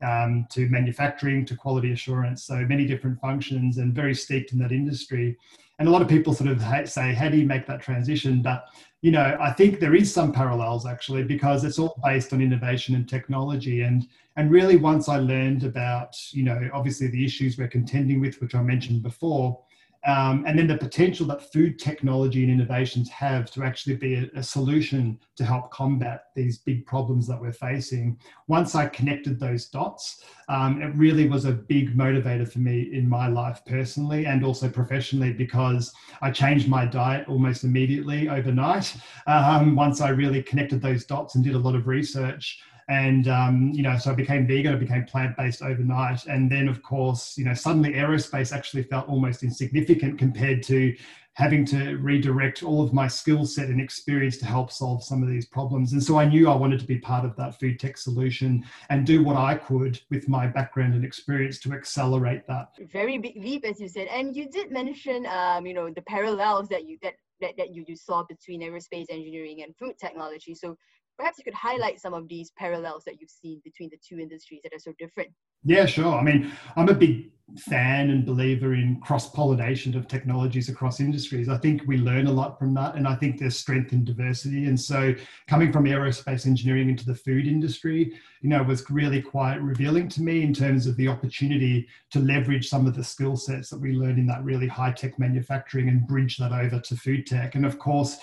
um, 0.00 0.46
to 0.48 0.66
manufacturing 0.70 1.44
to 1.44 1.54
quality 1.54 1.92
assurance. 1.92 2.42
So 2.44 2.56
many 2.60 2.86
different 2.86 3.20
functions 3.20 3.76
and 3.76 3.94
very 3.94 4.14
steeped 4.14 4.52
in 4.52 4.58
that 4.60 4.72
industry. 4.72 5.36
And 5.80 5.88
a 5.88 5.90
lot 5.90 6.02
of 6.02 6.08
people 6.08 6.34
sort 6.34 6.50
of 6.50 6.62
say, 6.88 7.14
how 7.14 7.30
do 7.30 7.38
you 7.38 7.46
make 7.46 7.66
that 7.66 7.80
transition? 7.80 8.42
But 8.42 8.66
you 9.00 9.10
know, 9.10 9.38
I 9.40 9.50
think 9.50 9.80
there 9.80 9.94
is 9.94 10.12
some 10.12 10.30
parallels 10.30 10.86
actually 10.86 11.24
because 11.24 11.64
it's 11.64 11.78
all 11.78 11.98
based 12.04 12.34
on 12.34 12.42
innovation 12.42 12.94
and 12.94 13.08
technology. 13.08 13.80
And 13.80 14.06
and 14.36 14.50
really, 14.50 14.76
once 14.76 15.08
I 15.08 15.18
learned 15.18 15.64
about, 15.64 16.14
you 16.32 16.44
know, 16.44 16.68
obviously 16.74 17.08
the 17.08 17.24
issues 17.24 17.56
we're 17.56 17.66
contending 17.66 18.20
with, 18.20 18.40
which 18.42 18.54
I 18.54 18.62
mentioned 18.62 19.02
before, 19.02 19.58
um, 20.06 20.44
and 20.46 20.58
then 20.58 20.66
the 20.66 20.78
potential 20.78 21.26
that 21.26 21.52
food 21.52 21.78
technology 21.78 22.42
and 22.42 22.50
innovations 22.50 23.10
have 23.10 23.50
to 23.50 23.62
actually 23.62 23.96
be 23.96 24.14
a, 24.14 24.30
a, 24.34 24.42
solution 24.42 25.18
to 25.36 25.44
help 25.44 25.70
combat 25.70 26.24
these 26.34 26.58
big 26.58 26.86
problems 26.86 27.26
that 27.26 27.38
we're 27.38 27.52
facing. 27.52 28.18
Once 28.46 28.74
I 28.74 28.86
connected 28.86 29.38
those 29.38 29.66
dots, 29.66 30.24
um, 30.48 30.80
it 30.80 30.94
really 30.96 31.28
was 31.28 31.44
a 31.44 31.52
big 31.52 31.96
motivator 31.96 32.50
for 32.50 32.60
me 32.60 32.90
in 32.94 33.06
my 33.08 33.28
life 33.28 33.60
personally 33.66 34.24
and 34.24 34.42
also 34.42 34.70
professionally 34.70 35.34
because 35.34 35.92
I 36.22 36.30
changed 36.30 36.66
my 36.66 36.86
diet 36.86 37.28
almost 37.28 37.64
immediately 37.64 38.30
overnight. 38.30 38.96
Um, 39.26 39.76
once 39.76 40.00
I 40.00 40.08
really 40.08 40.42
connected 40.42 40.80
those 40.80 41.04
dots 41.04 41.34
and 41.34 41.44
did 41.44 41.54
a 41.54 41.58
lot 41.58 41.74
of 41.74 41.86
research 41.86 42.58
and 42.90 43.28
um, 43.28 43.70
you 43.72 43.82
know 43.82 43.96
so 43.96 44.10
i 44.10 44.14
became 44.14 44.46
vegan 44.46 44.74
i 44.74 44.76
became 44.76 45.04
plant-based 45.04 45.62
overnight. 45.62 46.26
And 46.26 46.50
then 46.50 46.68
of 46.68 46.82
course 46.82 47.38
you 47.38 47.44
know 47.44 47.54
suddenly 47.54 47.92
aerospace 47.92 48.52
actually 48.52 48.82
felt 48.82 49.08
almost 49.08 49.42
insignificant 49.42 50.18
compared 50.18 50.62
to 50.64 50.94
having 51.34 51.64
to 51.64 51.96
redirect 51.98 52.64
all 52.64 52.82
of 52.82 52.92
my 52.92 53.06
skill 53.06 53.46
set 53.46 53.68
and 53.68 53.80
experience 53.80 54.36
to 54.38 54.44
help 54.44 54.72
solve 54.72 55.02
some 55.04 55.22
of 55.22 55.28
these 55.28 55.46
problems. 55.46 55.92
And 55.92 56.02
so 56.02 56.18
i 56.18 56.24
knew 56.24 56.50
i 56.50 56.54
wanted 56.54 56.80
to 56.80 56.86
be 56.86 56.98
part 56.98 57.24
of 57.24 57.36
that 57.36 57.58
food 57.60 57.78
tech 57.78 57.96
solution 57.96 58.64
and 58.90 59.06
do 59.06 59.22
what 59.22 59.36
i 59.36 59.54
could 59.54 60.00
with 60.10 60.28
my 60.28 60.48
background 60.48 60.94
and 60.94 61.04
experience 61.04 61.60
to 61.60 61.72
accelerate 61.72 62.46
that. 62.48 62.70
Very 62.92 63.18
big 63.18 63.36
leap 63.36 63.64
as 63.64 63.80
you 63.80 63.88
said. 63.88 64.08
And 64.08 64.34
you 64.34 64.48
did 64.48 64.72
mention 64.72 65.26
um, 65.26 65.64
you 65.64 65.74
know 65.74 65.90
the 65.90 66.02
parallels 66.02 66.68
that 66.70 66.86
you 66.88 66.98
that 67.02 67.14
that, 67.40 67.56
that 67.56 67.74
you, 67.74 67.84
you 67.88 67.96
saw 67.96 68.22
between 68.24 68.60
aerospace 68.60 69.06
engineering 69.08 69.62
and 69.62 69.74
food 69.76 69.94
technology. 69.98 70.54
So 70.54 70.76
perhaps 71.20 71.38
you 71.38 71.44
could 71.44 71.54
highlight 71.54 72.00
some 72.00 72.14
of 72.14 72.26
these 72.28 72.50
parallels 72.56 73.04
that 73.04 73.20
you've 73.20 73.30
seen 73.30 73.60
between 73.62 73.90
the 73.90 73.98
two 74.06 74.18
industries 74.18 74.60
that 74.62 74.72
are 74.72 74.78
so 74.78 74.92
different. 74.98 75.30
Yeah, 75.64 75.84
sure. 75.84 76.14
I 76.14 76.22
mean, 76.22 76.50
I'm 76.76 76.88
a 76.88 76.94
big 76.94 77.30
fan 77.58 78.10
and 78.10 78.24
believer 78.24 78.74
in 78.74 79.00
cross 79.00 79.28
pollination 79.30 79.96
of 79.96 80.06
technologies 80.08 80.68
across 80.68 81.00
industries. 81.00 81.48
I 81.48 81.58
think 81.58 81.82
we 81.86 81.98
learn 81.98 82.26
a 82.26 82.32
lot 82.32 82.58
from 82.58 82.72
that, 82.74 82.94
and 82.94 83.06
I 83.06 83.16
think 83.16 83.38
there's 83.38 83.58
strength 83.58 83.92
in 83.92 84.04
diversity. 84.04 84.66
And 84.66 84.80
so, 84.80 85.14
coming 85.48 85.72
from 85.72 85.84
aerospace 85.84 86.46
engineering 86.46 86.88
into 86.88 87.04
the 87.04 87.14
food 87.14 87.46
industry, 87.46 88.12
you 88.40 88.48
know, 88.48 88.62
was 88.62 88.88
really 88.88 89.20
quite 89.20 89.56
revealing 89.56 90.08
to 90.10 90.22
me 90.22 90.42
in 90.42 90.54
terms 90.54 90.86
of 90.86 90.96
the 90.96 91.08
opportunity 91.08 91.88
to 92.12 92.20
leverage 92.20 92.68
some 92.68 92.86
of 92.86 92.94
the 92.94 93.04
skill 93.04 93.36
sets 93.36 93.68
that 93.70 93.80
we 93.80 93.92
learned 93.92 94.18
in 94.18 94.26
that 94.26 94.44
really 94.44 94.68
high 94.68 94.92
tech 94.92 95.18
manufacturing 95.18 95.88
and 95.88 96.06
bridge 96.06 96.36
that 96.38 96.52
over 96.52 96.80
to 96.80 96.96
food 96.96 97.26
tech. 97.26 97.56
And 97.56 97.66
of 97.66 97.78
course, 97.78 98.18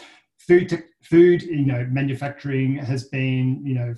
food 0.47 0.69
te- 0.69 0.77
food 1.03 1.41
you 1.43 1.65
know 1.65 1.85
manufacturing 1.91 2.77
has 2.77 3.05
been 3.05 3.61
you 3.65 3.75
know 3.75 3.93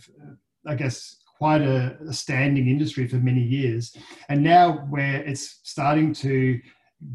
i 0.68 0.76
guess 0.76 1.20
quite 1.40 1.62
a, 1.62 1.98
a 2.08 2.14
standing 2.14 2.68
industry 2.68 3.08
for 3.08 3.16
many 3.16 3.42
years. 3.42 3.96
And 4.28 4.44
now 4.44 4.86
where 4.90 5.24
it's 5.24 5.62
starting 5.64 6.14
to 6.16 6.60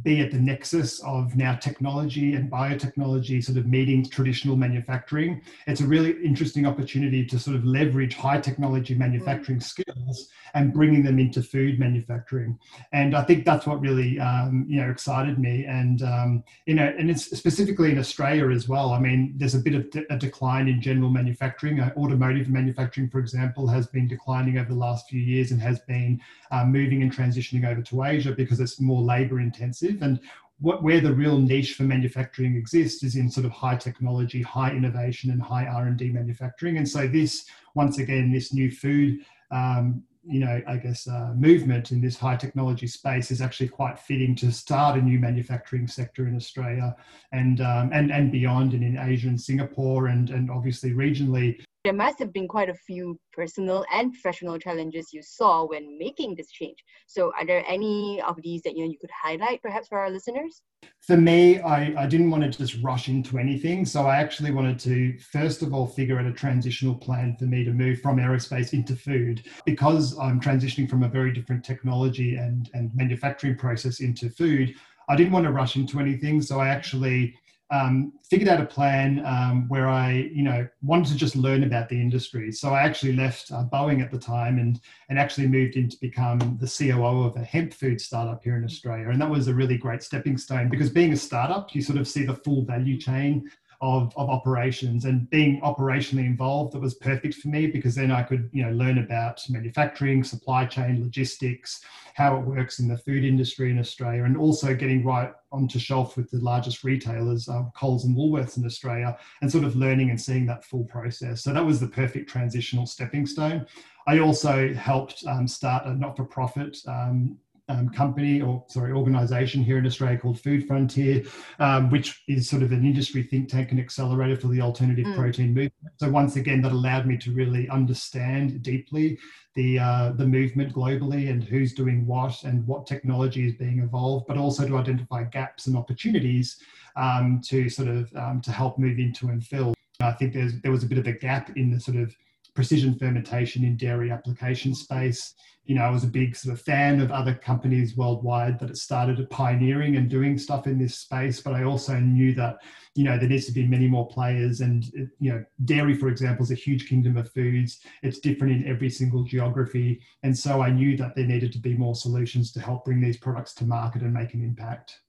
be 0.03 0.21
at 0.21 0.31
the 0.31 0.39
nexus 0.39 1.01
of 1.01 1.37
now 1.37 1.55
technology 1.55 2.35
and 2.35 2.51
biotechnology 2.51 3.45
sort 3.45 3.59
of 3.59 3.67
meeting 3.67 4.09
traditional 4.09 4.57
manufacturing. 4.57 5.43
It's 5.67 5.83
a 5.83 5.87
really 5.87 6.13
interesting 6.25 6.67
opportunity 6.67 7.25
to 7.27 7.39
sort 7.39 7.57
of 7.57 7.67
leverage 7.67 8.15
high 8.15 8.41
technology 8.41 8.95
manufacturing 8.95 9.61
skills 9.61 10.29
and 10.55 10.73
bringing 10.73 11.03
them 11.03 11.19
into 11.19 11.43
food 11.43 11.79
manufacturing. 11.79 12.59
And 12.93 13.15
I 13.15 13.23
think 13.25 13.45
that's 13.45 13.67
what 13.67 13.81
really 13.81 14.19
um, 14.19 14.65
you 14.69 14.81
know 14.81 14.91
excited 14.91 15.39
me. 15.39 15.67
And 15.67 16.03
um, 16.03 16.45
you 16.65 16.75
know, 16.75 16.95
and 16.99 17.11
it's 17.11 17.37
specifically 17.37 17.91
in 17.91 17.99
Australia 17.99 18.51
as 18.51 18.69
well. 18.69 18.93
I 18.93 19.01
mean, 19.01 19.35
there's 19.37 19.55
a 19.55 19.59
bit 19.59 19.75
of 19.75 19.91
de- 19.91 20.11
a 20.13 20.17
decline 20.17 20.67
in 20.69 20.81
general 20.81 21.11
manufacturing. 21.11 21.81
Uh, 21.81 21.93
automotive 21.97 22.49
manufacturing, 22.49 23.11
for 23.11 23.19
example, 23.19 23.67
has 23.67 23.87
been 23.87 24.09
declining 24.09 24.57
over 24.57 24.71
the 24.71 24.79
last 24.79 25.09
few 25.11 25.21
years 25.21 25.51
and 25.51 25.61
has 25.61 25.81
been 25.81 26.21
uh, 26.51 26.65
moving 26.65 27.03
and 27.03 27.15
transitioning 27.15 27.69
over 27.69 27.83
to 27.83 28.05
Asia 28.05 28.33
because 28.33 28.61
it's 28.61 28.81
more 28.81 29.03
labor 29.03 29.41
intensive. 29.83 30.03
And 30.03 30.21
what, 30.61 30.83
where 30.83 31.01
the 31.01 31.13
real 31.13 31.39
niche 31.39 31.75
for 31.75 31.83
manufacturing 31.83 32.57
exists 32.57 33.03
is 33.03 33.17
in 33.17 33.31
sort 33.31 33.47
of 33.47 33.53
high 33.53 33.77
technology, 33.77 34.43
high 34.43 34.71
innovation, 34.71 35.31
and 35.31 35.43
high 35.43 35.67
R 35.67 35.87
and 35.87 35.97
D 35.97 36.11
manufacturing. 36.11 36.79
And 36.79 36.89
so 36.89 37.07
this, 37.07 37.47
once 37.75 37.99
again, 37.99 38.33
this 38.33 38.53
new 38.53 38.71
food, 38.71 39.25
um, 39.51 40.03
you 40.27 40.41
know, 40.41 40.63
I 40.67 40.77
guess 40.79 41.07
uh, 41.07 41.35
movement 41.37 41.91
in 41.91 42.01
this 42.01 42.17
high 42.17 42.37
technology 42.37 42.87
space 42.87 43.31
is 43.31 43.43
actually 43.43 43.69
quite 43.69 43.99
fitting 43.99 44.35
to 44.37 44.51
start 44.51 44.99
a 44.99 45.03
new 45.03 45.19
manufacturing 45.19 45.87
sector 45.87 46.27
in 46.29 46.35
Australia 46.37 46.97
and 47.33 47.61
um, 47.61 47.91
and 47.93 48.11
and 48.11 48.33
beyond, 48.33 48.73
and 48.73 48.83
in 48.83 48.97
Asia 48.97 49.29
and 49.29 49.39
Singapore, 49.39 50.07
and 50.07 50.31
and 50.31 50.51
obviously 50.51 50.93
regionally 50.93 51.61
there 51.85 51.93
must 51.93 52.19
have 52.19 52.33
been 52.33 52.49
quite 52.49 52.71
a 52.71 52.75
few 52.75 53.21
personal 53.33 53.85
and 53.93 54.13
professional 54.13 54.59
challenges 54.59 55.13
you 55.13 55.23
saw 55.23 55.67
when 55.67 55.99
making 55.99 56.35
this 56.35 56.51
change. 56.51 56.79
So, 57.07 57.31
are 57.39 57.45
there 57.45 57.63
any 57.69 58.23
of 58.23 58.41
these 58.43 58.63
that 58.63 58.75
you 58.75 58.85
know 58.85 58.91
you 58.91 58.99
could 58.99 59.11
highlight, 59.11 59.63
perhaps, 59.63 59.89
for 59.89 59.99
our 59.99 60.11
listeners? 60.11 60.63
For 61.01 61.19
me, 61.19 61.61
I, 61.61 62.05
I 62.05 62.07
didn't 62.07 62.31
want 62.31 62.43
to 62.43 62.59
just 62.59 62.83
rush 62.83 63.09
into 63.09 63.39
anything. 63.39 63.85
So, 63.85 64.07
I 64.07 64.17
actually 64.17 64.51
wanted 64.51 64.79
to 64.81 65.19
first 65.19 65.61
of 65.61 65.75
all 65.75 65.87
figure 65.87 66.19
out 66.19 66.27
a 66.27 66.33
transitional 66.33 66.95
plan 66.95 67.37
for 67.39 67.45
me 67.45 67.65
to 67.65 67.71
move 67.71 68.01
from 68.01 68.17
aerospace 68.17 68.73
into 68.73 68.97
food 68.97 69.45
because 69.67 70.19
I'm 70.19 70.41
transitioning 70.41 70.89
from 70.89 71.03
a 71.03 71.09
very 71.09 71.33
different 71.33 71.65
technology 71.65 72.37
and 72.37 72.71
and 72.73 72.91
manufacturing 72.95 73.57
process 73.57 74.01
into 74.01 74.31
food. 74.31 74.75
I 75.07 75.17
didn't 75.17 75.33
want 75.33 75.45
to 75.45 75.53
rush 75.53 75.77
into 75.77 76.01
anything, 76.01 76.41
so 76.41 76.61
I 76.61 76.69
actually 76.69 77.37
um, 77.71 78.13
figured 78.29 78.49
out 78.49 78.61
a 78.61 78.67
plan 78.67 79.25
um, 79.25 79.69
where 79.69 79.89
I, 79.89 80.31
you 80.33 80.43
know, 80.43 80.69
wanted 80.83 81.09
to 81.13 81.17
just 81.17 81.35
learn 81.35 81.65
about 81.65 81.89
the 81.89 82.01
industry. 82.01 82.53
So 82.53 82.71
I 82.71 82.83
actually 82.83 83.15
left 83.15 83.51
uh, 83.51 83.65
Boeing 83.65 84.03
at 84.03 84.11
the 84.11 84.19
time 84.19 84.59
and 84.59 84.81
and 85.09 85.19
actually 85.19 85.47
moved 85.47 85.77
in 85.77 85.89
to 85.89 85.97
become 86.01 86.59
the 86.61 86.67
COO 86.67 87.25
of 87.25 87.37
a 87.37 87.45
hemp 87.45 87.73
food 87.73 88.01
startup 88.01 88.43
here 88.43 88.57
in 88.57 88.65
Australia. 88.65 89.09
And 89.09 89.21
that 89.21 89.31
was 89.31 89.49
a 89.49 89.55
really 89.55 89.79
great 89.79 90.03
stepping 90.03 90.37
stone 90.37 90.69
because 90.69 90.91
being 90.91 91.13
a 91.13 91.17
startup, 91.17 91.75
you 91.75 91.83
sort 91.83 91.99
of 91.99 92.07
see 92.07 92.25
the 92.25 92.35
full 92.35 92.65
value 92.65 92.99
chain 92.99 93.51
of, 93.81 94.13
of 94.17 94.29
operations 94.29 95.05
and 95.05 95.29
being 95.31 95.61
operationally 95.61 96.27
involved 96.27 96.73
that 96.73 96.81
was 96.81 96.95
perfect 96.95 97.35
for 97.35 97.49
me 97.49 97.67
because 97.67 97.95
then 97.95 98.11
I 98.11 98.23
could 98.23 98.49
you 98.53 98.65
know 98.65 98.73
learn 98.73 98.99
about 98.99 99.43
manufacturing, 99.49 100.25
supply 100.25 100.67
chain, 100.67 101.03
logistics, 101.03 101.85
how 102.15 102.37
it 102.37 102.47
works 102.47 102.79
in 102.79 102.89
the 102.89 102.97
food 102.97 103.25
industry 103.25 103.71
in 103.71 103.79
Australia, 103.79 104.25
and 104.25 104.37
also 104.37 104.75
getting 104.75 105.05
right 105.05 105.33
onto 105.51 105.79
shelf 105.79 106.17
with 106.17 106.31
the 106.31 106.39
largest 106.39 106.85
retailers, 106.85 107.49
uh, 107.49 107.63
Coles 107.77 108.05
and 108.05 108.17
Woolworths 108.17 108.57
in 108.57 108.65
Australia, 108.65 109.17
and 109.43 109.51
sort 109.51 109.65
of 109.65 109.77
learning 109.77 110.11
and 110.11 110.21
seeing 110.21 110.47
that 110.47 110.65
full 110.65 110.85
process. 110.85 111.43
So 111.43 111.53
that 111.53 111.65
was 111.65 111.81
the 111.81 111.89
perfect 111.89 112.29
transitional 112.29 112.87
stepping 112.87 113.27
stone. 113.27 113.67
I 114.07 114.19
also 114.19 114.75
helped 114.75 115.25
um, 115.27 115.49
start 115.49 115.87
a 115.87 115.95
not-for-profit 115.95 116.79
um, 116.87 117.39
um, 117.69 117.89
company 117.89 118.41
or 118.41 118.65
sorry 118.69 118.93
organization 118.93 119.63
here 119.63 119.79
in 119.79 119.87
Australia 119.87 120.19
called 120.19 120.41
Food 120.41 120.67
Frontier, 120.67 121.23
um, 121.59 121.91
which 121.91 122.23
is 122.29 122.49
sort 122.49 122.63
of 122.63 122.73
an 122.73 122.85
industry 122.85 123.23
think 123.23 123.49
tank 123.49 123.71
and 123.71 123.81
accelerator 123.81 124.37
for 124.37 124.49
the 124.49 124.61
alternative 124.61 125.07
mm. 125.07 125.17
protein 125.17 125.49
movement. 125.49 125.73
So 125.99 126.11
once 126.11 126.37
again, 126.37 126.61
that 126.63 126.73
allowed 126.73 127.07
me 127.07 127.17
to 127.19 127.33
really 127.33 127.69
understand 127.69 128.63
deeply 128.63 129.19
the 129.55 129.79
uh, 129.79 130.13
the 130.13 130.27
movement 130.27 130.75
globally 130.75 131.31
and 131.31 131.43
who's 131.43 131.75
doing 131.75 132.07
what 132.07 132.43
and 132.45 132.67
what 132.67 132.87
technology 132.87 133.47
is 133.47 133.55
being 133.55 133.79
evolved, 133.81 134.27
but 134.27 134.37
also 134.37 134.67
to 134.67 134.77
identify 134.77 135.25
gaps 135.25 135.67
and 135.67 135.77
opportunities 135.77 136.59
um, 136.97 137.41
to 137.45 137.69
sort 137.69 137.89
of 137.89 138.15
um, 138.17 138.41
to 138.43 138.53
help 138.53 138.79
move 138.79 138.99
into 138.99 139.29
and 139.29 139.45
fill. 139.45 139.75
I 140.01 140.13
think 140.13 140.35
there's 140.35 140.61
there 140.61 140.73
was 140.73 140.83
a 140.83 140.87
bit 140.87 140.99
of 140.99 141.07
a 141.07 141.13
gap 141.13 141.57
in 141.57 141.71
the 141.71 141.81
sort 141.81 141.97
of 141.97 142.15
precision 142.55 142.99
fermentation 142.99 143.65
in 143.65 143.77
dairy 143.77 144.11
application 144.11 144.75
space. 144.75 145.35
You 145.65 145.75
know, 145.75 145.83
I 145.83 145.91
was 145.91 146.05
a 146.05 146.09
big 146.09 146.37
sort 146.37 146.55
of 146.55 146.61
fan 146.61 147.01
of 147.01 147.11
other 147.11 147.35
companies 147.35 147.97
worldwide 147.97 148.59
that 148.59 148.69
had 148.69 148.77
started 148.77 149.31
pioneering 149.31 149.97
and 149.97 150.11
doing 150.11 150.37
stuff 150.37 150.67
in 150.67 150.79
this 150.79 150.99
space, 150.99 151.41
but 151.41 151.55
I 151.55 151.65
also 151.65 151.99
knew 151.99 152.35
that, 152.35 152.59
you 152.95 153.05
know, 153.05 153.17
there 153.17 153.31
needs 153.31 153.47
to 153.47 153.53
be 153.53 153.67
many 153.67 153.89
more 153.89 154.07
players. 154.07 154.61
And, 154.61 154.85
you 155.19 155.33
know, 155.33 155.45
dairy, 155.65 155.95
for 155.95 156.09
example, 156.09 156.45
is 156.45 156.51
a 156.51 156.55
huge 156.55 156.87
kingdom 156.87 157.17
of 157.17 157.33
foods. 157.33 157.81
It's 158.03 158.19
different 158.19 158.55
in 158.55 158.71
every 158.71 158.91
single 158.91 159.25
geography. 159.25 160.03
And 160.23 160.37
so 160.37 160.61
I 160.61 160.71
knew 160.71 160.99
that 160.99 161.17
there 161.17 161.27
needed 161.27 161.53
to 161.53 161.59
be 161.59 161.75
more 161.77 161.95
solutions 161.95 162.53
to 162.53 162.61
help 162.61 162.85
bring 162.85 163.01
these 163.01 163.17
products 163.17 163.55
to 163.55 163.65
market 163.65 164.03
and 164.03 164.13
make 164.13 164.35
an 164.35 164.45
impact. 164.45 165.01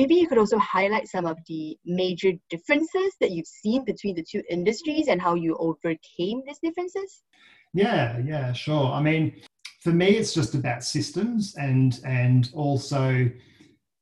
Maybe 0.00 0.14
you 0.14 0.28
could 0.28 0.38
also 0.38 0.56
highlight 0.56 1.08
some 1.08 1.26
of 1.26 1.36
the 1.46 1.78
major 1.84 2.32
differences 2.48 3.12
that 3.20 3.32
you've 3.32 3.46
seen 3.46 3.84
between 3.84 4.14
the 4.14 4.22
two 4.22 4.42
industries 4.48 5.08
and 5.08 5.20
how 5.20 5.34
you 5.34 5.54
overcame 5.58 6.40
these 6.46 6.58
differences. 6.62 7.22
Yeah, 7.74 8.16
yeah, 8.24 8.54
sure. 8.54 8.86
I 8.92 9.02
mean, 9.02 9.42
for 9.82 9.90
me, 9.90 10.16
it's 10.16 10.32
just 10.32 10.54
about 10.54 10.84
systems 10.84 11.54
and 11.56 12.00
and 12.06 12.50
also, 12.54 13.30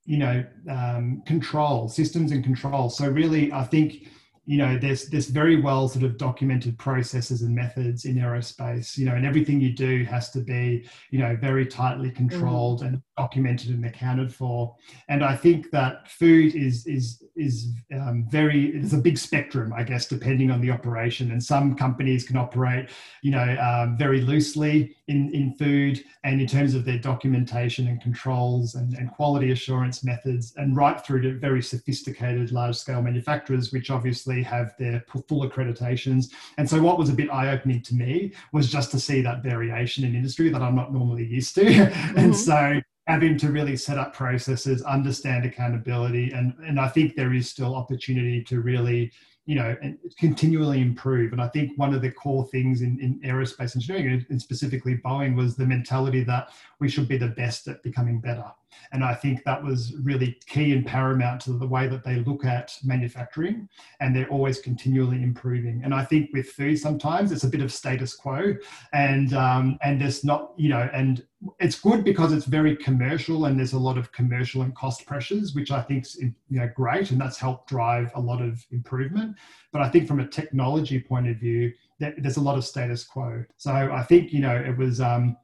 you 0.05 0.19
know, 0.19 0.45
um, 0.71 1.21
control 1.27 1.89
systems 1.89 2.31
and 2.31 2.45
control. 2.45 2.91
So 2.91 3.09
really, 3.09 3.53
I 3.53 3.65
think 3.65 4.07
you 4.49 4.57
know 4.57 4.79
there's 4.79 5.11
there's 5.11 5.29
very 5.29 5.61
well 5.61 5.89
sort 5.89 6.07
of 6.07 6.17
documented 6.17 6.79
processes 6.79 7.43
and 7.43 7.55
methods 7.55 8.07
in 8.07 8.15
aerospace 8.15 8.97
you 8.97 9.05
know 9.05 9.15
and 9.15 9.27
everything 9.27 9.61
you 9.61 9.75
do 9.75 10.05
has 10.05 10.31
to 10.31 10.41
be 10.41 10.89
you 11.11 11.19
know 11.19 11.37
very 11.37 11.67
tightly 11.67 12.11
controlled 12.11 12.81
mm. 12.81 12.87
and 12.87 13.03
documented 13.19 13.69
and 13.69 13.85
accounted 13.85 14.35
for 14.35 14.75
and 15.11 15.23
i 15.23 15.37
think 15.37 15.71
that 15.71 16.11
food 16.11 16.55
is 16.55 16.87
is 16.87 17.23
is 17.37 17.69
um, 17.95 18.27
very 18.31 18.69
it's 18.69 18.95
a 18.95 18.99
big 18.99 19.19
spectrum 19.19 19.71
i 19.77 19.83
guess 19.83 20.07
depending 20.07 20.51
on 20.51 20.63
the 20.63 20.71
operation 20.71 21.31
and 21.31 21.45
some 21.45 21.75
companies 21.75 22.25
can 22.25 22.39
operate 22.39 22.89
you 23.23 23.31
know 23.31 23.55
um, 23.61 23.99
very 23.99 24.23
loosely 24.23 24.97
in 25.09 25.35
in 25.35 25.55
food 25.55 26.03
and 26.25 26.41
in 26.41 26.47
terms 26.47 26.75
of 26.75 26.85
their 26.85 26.99
documentation 26.99 27.89
and 27.89 28.01
controls 28.01 28.75
and, 28.75 28.95
and 28.95 29.11
quality 29.11 29.51
assurance 29.51 30.05
methods 30.05 30.55
and 30.57 30.77
right 30.77 31.05
through 31.05 31.23
to 31.23 31.39
very 31.39 31.63
sophisticated 31.63 32.53
large 32.53 32.77
scale 32.77 33.03
manufacturers 33.03 33.73
which 33.73 33.91
obviously 33.91 34.43
have 34.43 34.75
their 34.79 35.05
full 35.29 35.49
accreditations. 35.49 36.27
And 36.59 36.69
so, 36.69 36.81
what 36.81 36.99
was 36.99 37.09
a 37.09 37.15
bit 37.15 37.31
eye 37.31 37.51
opening 37.51 37.83
to 37.83 37.95
me 37.95 38.33
was 38.53 38.71
just 38.71 38.91
to 38.93 39.01
see 39.01 39.21
that 39.23 39.43
variation 39.43 40.05
in 40.05 40.15
industry 40.15 40.49
that 40.51 40.63
I'm 40.63 40.77
not 40.77 40.93
normally 40.93 41.27
used 41.27 41.55
to. 41.57 41.65
Mm-hmm. 41.89 42.19
and 42.19 42.37
so, 42.37 42.81
having 43.07 43.39
to 43.39 43.51
really 43.51 43.77
set 43.77 43.99
up 43.99 44.13
processes, 44.13 44.83
understand 44.83 45.45
accountability, 45.45 46.31
and, 46.33 46.55
and 46.67 46.79
I 46.79 46.89
think 46.89 47.15
there 47.15 47.33
is 47.33 47.49
still 47.49 47.75
opportunity 47.75 48.43
to 48.45 48.61
really 48.61 49.11
you 49.49 49.55
know, 49.55 49.75
and 49.81 49.97
continually 50.19 50.83
improve. 50.83 51.33
And 51.33 51.41
I 51.41 51.49
think 51.49 51.73
one 51.79 51.95
of 51.95 52.03
the 52.03 52.11
core 52.11 52.47
things 52.49 52.83
in, 52.83 53.01
in 53.01 53.19
aerospace 53.21 53.75
engineering, 53.75 54.27
and 54.29 54.41
specifically 54.41 54.99
Boeing, 54.99 55.35
was 55.35 55.57
the 55.57 55.65
mentality 55.65 56.23
that 56.25 56.51
we 56.81 56.89
should 56.91 57.09
be 57.09 57.17
the 57.17 57.29
best 57.29 57.67
at 57.67 57.83
becoming 57.83 58.21
better. 58.21 58.45
And 58.93 59.05
I 59.05 59.15
think 59.15 59.45
that 59.45 59.63
was 59.63 59.95
really 60.03 60.39
key 60.47 60.73
and 60.73 60.87
paramount 60.87 61.41
to 61.43 61.53
the 61.53 61.67
way 61.67 61.89
that 61.89 62.05
they 62.05 62.17
look 62.17 62.45
at 62.45 62.77
manufacturing, 62.85 63.69
and 64.01 64.15
they're 64.15 64.29
always 64.29 64.61
continually 64.61 65.23
improving. 65.23 65.83
And 65.85 65.95
I 65.95 66.05
think 66.05 66.31
with 66.33 66.49
food, 66.51 66.79
sometimes 66.79 67.33
it's 67.33 67.45
a 67.45 67.49
bit 67.49 67.61
of 67.61 67.73
status 67.73 68.15
quo, 68.15 68.55
and 68.93 69.33
um, 69.35 69.79
and 69.83 70.01
there's 70.01 70.25
not, 70.25 70.53
you 70.57 70.69
know, 70.69 70.89
and 70.93 71.25
it's 71.61 71.79
good 71.79 72.05
because 72.05 72.33
it's 72.33 72.47
very 72.47 72.77
commercial 72.77 73.45
and 73.45 73.59
there's 73.59 73.73
a 73.73 73.79
lot 73.79 73.97
of 73.97 74.11
commercial 74.13 74.63
and 74.63 74.75
cost 74.75 75.07
pressures, 75.07 75.55
which 75.55 75.71
I 75.71 75.83
think 75.83 76.05
is 76.05 76.17
you 76.17 76.35
know 76.51 76.71
great, 76.75 77.11
and 77.11 77.21
that's 77.21 77.39
helped 77.39 77.69
drive 77.69 78.11
a 78.15 78.21
lot 78.21 78.43
of 78.43 78.65
improvement. 78.71 79.37
But 79.73 79.83
I 79.83 79.89
think 79.89 80.09
from 80.09 80.21
a 80.21 80.27
technology 80.27 81.01
point 81.01 81.29
of 81.29 81.37
view, 81.37 81.73
there's 81.99 82.37
a 82.37 82.41
lot 82.41 82.57
of 82.57 82.65
status 82.65 83.05
quo. 83.05 83.45
So 83.57 83.73
I 83.73 84.03
think 84.03 84.33
you 84.33 84.41
know 84.41 84.57
it 84.57 84.77
was. 84.77 85.01
Um, 85.01 85.37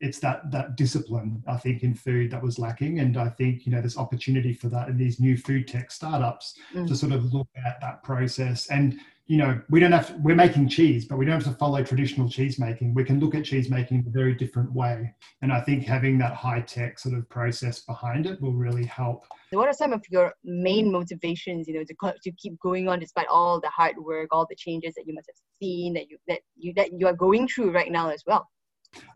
it's 0.00 0.18
that 0.20 0.50
that 0.50 0.76
discipline 0.76 1.42
I 1.46 1.56
think 1.56 1.82
in 1.82 1.94
food 1.94 2.30
that 2.30 2.42
was 2.42 2.58
lacking, 2.58 3.00
and 3.00 3.16
I 3.16 3.28
think 3.28 3.66
you 3.66 3.72
know 3.72 3.80
there's 3.80 3.96
opportunity 3.96 4.52
for 4.52 4.68
that 4.68 4.88
in 4.88 4.96
these 4.96 5.20
new 5.20 5.36
food 5.36 5.66
tech 5.66 5.90
startups 5.90 6.54
mm. 6.72 6.86
to 6.86 6.94
sort 6.94 7.12
of 7.12 7.32
look 7.32 7.48
at 7.66 7.80
that 7.80 8.02
process. 8.02 8.68
And 8.68 9.00
you 9.26 9.36
know 9.36 9.60
we 9.68 9.80
don't 9.80 9.92
have 9.92 10.08
to, 10.08 10.16
we're 10.18 10.36
making 10.36 10.68
cheese, 10.68 11.04
but 11.04 11.18
we 11.18 11.24
don't 11.24 11.42
have 11.42 11.52
to 11.52 11.58
follow 11.58 11.82
traditional 11.82 12.28
cheese 12.28 12.58
making. 12.58 12.94
We 12.94 13.04
can 13.04 13.18
look 13.18 13.34
at 13.34 13.44
cheese 13.44 13.70
making 13.70 13.98
in 13.98 14.06
a 14.06 14.10
very 14.10 14.34
different 14.34 14.72
way, 14.72 15.12
and 15.42 15.52
I 15.52 15.60
think 15.62 15.84
having 15.84 16.16
that 16.18 16.34
high 16.34 16.60
tech 16.60 16.98
sort 16.98 17.16
of 17.16 17.28
process 17.28 17.80
behind 17.80 18.26
it 18.26 18.40
will 18.40 18.54
really 18.54 18.84
help. 18.84 19.26
What 19.50 19.66
are 19.66 19.72
some 19.72 19.92
of 19.92 20.04
your 20.10 20.34
main 20.44 20.92
motivations, 20.92 21.66
you 21.66 21.74
know, 21.74 21.84
to 21.84 22.14
to 22.22 22.32
keep 22.32 22.58
going 22.60 22.88
on 22.88 23.00
despite 23.00 23.26
all 23.26 23.60
the 23.60 23.70
hard 23.70 23.96
work, 23.98 24.28
all 24.30 24.46
the 24.48 24.56
changes 24.56 24.94
that 24.94 25.06
you 25.06 25.14
must 25.14 25.28
have 25.28 25.36
seen 25.60 25.94
that 25.94 26.08
you 26.08 26.18
that 26.28 26.40
you 26.56 26.72
that 26.74 26.92
you 26.92 27.06
are 27.08 27.14
going 27.14 27.48
through 27.48 27.72
right 27.72 27.90
now 27.90 28.10
as 28.10 28.22
well? 28.24 28.48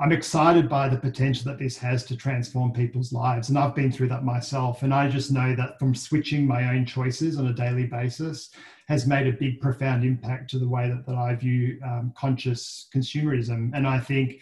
I'm 0.01 0.13
excited 0.13 0.69
by 0.69 0.89
the 0.89 0.97
potential 0.97 1.45
that 1.47 1.59
this 1.59 1.79
has 1.79 2.05
to 2.07 2.17
transform 2.17 2.73
people's 2.73 3.13
lives. 3.13 3.49
And 3.49 3.59
I've 3.59 3.75
been 3.75 3.93
through 3.93 4.09
that 4.09 4.25
myself. 4.25 4.83
And 4.83 4.93
I 4.93 5.09
just 5.09 5.31
know 5.33 5.55
that 5.57 5.79
from 5.79 5.95
switching 5.95 6.47
my 6.47 6.75
own 6.75 6.85
choices 6.85 7.39
on 7.39 7.47
a 7.47 7.53
daily 7.53 7.87
basis 7.87 8.51
has 8.89 9.07
made 9.07 9.27
a 9.27 9.33
big, 9.33 9.61
profound 9.61 10.05
impact 10.05 10.51
to 10.51 10.59
the 10.59 10.69
way 10.69 10.89
that, 10.89 11.07
that 11.07 11.15
I 11.15 11.35
view 11.35 11.81
um, 11.85 12.13
conscious 12.17 12.89
consumerism. 12.95 13.71
And 13.75 13.87
I 13.87 13.99
think 13.99 14.41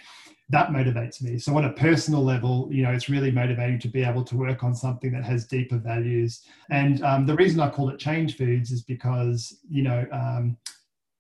that 0.49 0.71
motivates 0.71 1.23
me. 1.23 1.39
So 1.39 1.57
on 1.57 1.67
a 1.67 1.73
personal 1.73 2.25
level, 2.25 2.69
you 2.73 2.83
know, 2.83 2.91
it's 2.91 3.09
really 3.09 3.31
motivating 3.31 3.79
to 3.81 3.89
be 3.89 4.03
able 4.03 4.25
to 4.25 4.37
work 4.37 4.65
on 4.65 4.75
something 4.75 5.13
that 5.13 5.25
has 5.25 5.47
deeper 5.47 5.79
values. 5.79 6.43
And 6.71 7.03
um, 7.05 7.27
the 7.27 7.37
reason 7.37 7.61
I 7.61 7.71
call 7.71 7.89
it 7.91 8.01
Change 8.01 8.37
Foods 8.37 8.73
is 8.73 8.83
because, 8.83 9.59
you 9.69 9.83
know, 9.83 10.05
um, 10.11 10.57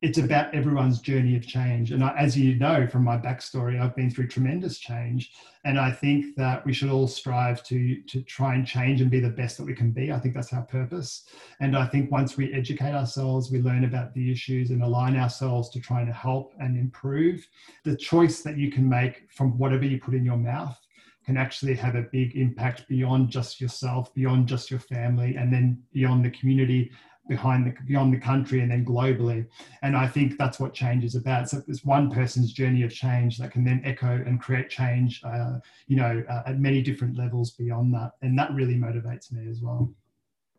it's 0.03 0.17
about 0.17 0.55
everyone's 0.55 1.01
journey 1.01 1.37
of 1.37 1.47
change. 1.47 1.91
And 1.91 2.03
I, 2.03 2.17
as 2.17 2.37
you 2.37 2.55
know 2.55 2.87
from 2.87 3.05
my 3.05 3.19
backstory, 3.19 3.79
I've 3.79 3.95
been 3.95 4.11
through 4.11 4.29
tremendous 4.29 4.79
change. 4.79 5.33
And 5.65 5.79
I 5.79 5.93
think 5.93 6.37
that 6.37 6.65
we 6.65 6.73
should 6.73 6.89
all 6.89 7.07
strive 7.07 7.63
to, 7.65 8.01
to 8.03 8.23
try 8.23 8.55
and 8.55 8.67
change 8.67 9.03
and 9.03 9.11
be 9.11 9.21
the 9.21 9.29
best 9.29 9.59
that 9.59 9.67
we 9.67 9.75
can 9.75 9.91
be. 9.91 10.11
I 10.11 10.19
think 10.19 10.35
that's 10.35 10.55
our 10.55 10.63
purpose. 10.63 11.25
And 11.61 11.77
I 11.77 11.87
think 11.87 12.11
once 12.11 12.39
we 12.39 12.53
educate 12.55 12.95
ourselves, 12.95 13.51
we 13.51 13.61
learn 13.61 13.85
about 13.85 14.15
the 14.15 14.33
issues 14.33 14.71
and 14.71 14.83
align 14.83 15.17
ourselves 15.17 15.69
to 15.71 15.81
trying 15.81 16.07
to 16.07 16.15
help 16.15 16.55
and 16.59 16.79
improve, 16.79 17.47
the 17.85 17.95
choice 17.95 18.41
that 18.41 18.57
you 18.57 18.73
can 18.73 18.89
make 18.89 19.31
from 19.31 19.59
whatever 19.59 19.85
you 19.85 20.01
put 20.01 20.15
in 20.15 20.25
your 20.25 20.39
mouth 20.39 20.79
can 21.27 21.37
actually 21.37 21.75
have 21.75 21.95
a 21.95 22.09
big 22.11 22.35
impact 22.37 22.89
beyond 22.89 23.29
just 23.29 23.61
yourself, 23.61 24.13
beyond 24.15 24.49
just 24.49 24.71
your 24.71 24.81
family, 24.81 25.37
and 25.37 25.53
then 25.53 25.83
beyond 25.93 26.25
the 26.25 26.31
community 26.31 26.91
behind 27.31 27.65
the 27.65 27.73
beyond 27.87 28.13
the 28.13 28.19
country 28.19 28.61
and 28.61 28.71
then 28.71 28.85
globally. 28.85 29.47
And 29.83 29.97
i 29.97 30.07
think 30.07 30.37
that's 30.37 30.61
what 30.61 30.75
change 30.75 31.03
is 31.05 31.15
about. 31.15 31.49
So 31.49 31.63
it's 31.69 31.85
one 31.85 32.11
person's 32.11 32.53
journey 32.53 32.83
of 32.83 32.93
change 32.93 33.39
that 33.39 33.53
can 33.53 33.65
then 33.65 33.81
echo 33.85 34.13
and 34.27 34.39
create 34.41 34.69
change 34.69 35.23
uh, 35.25 35.55
you 35.87 35.97
know 35.97 36.23
uh, 36.29 36.43
at 36.51 36.59
many 36.59 36.83
different 36.83 37.17
levels 37.17 37.53
beyond 37.53 37.95
that. 37.95 38.11
And 38.21 38.39
that 38.39 38.53
really 38.53 38.75
motivates 38.75 39.33
me 39.33 39.49
as 39.51 39.63
well. 39.63 39.83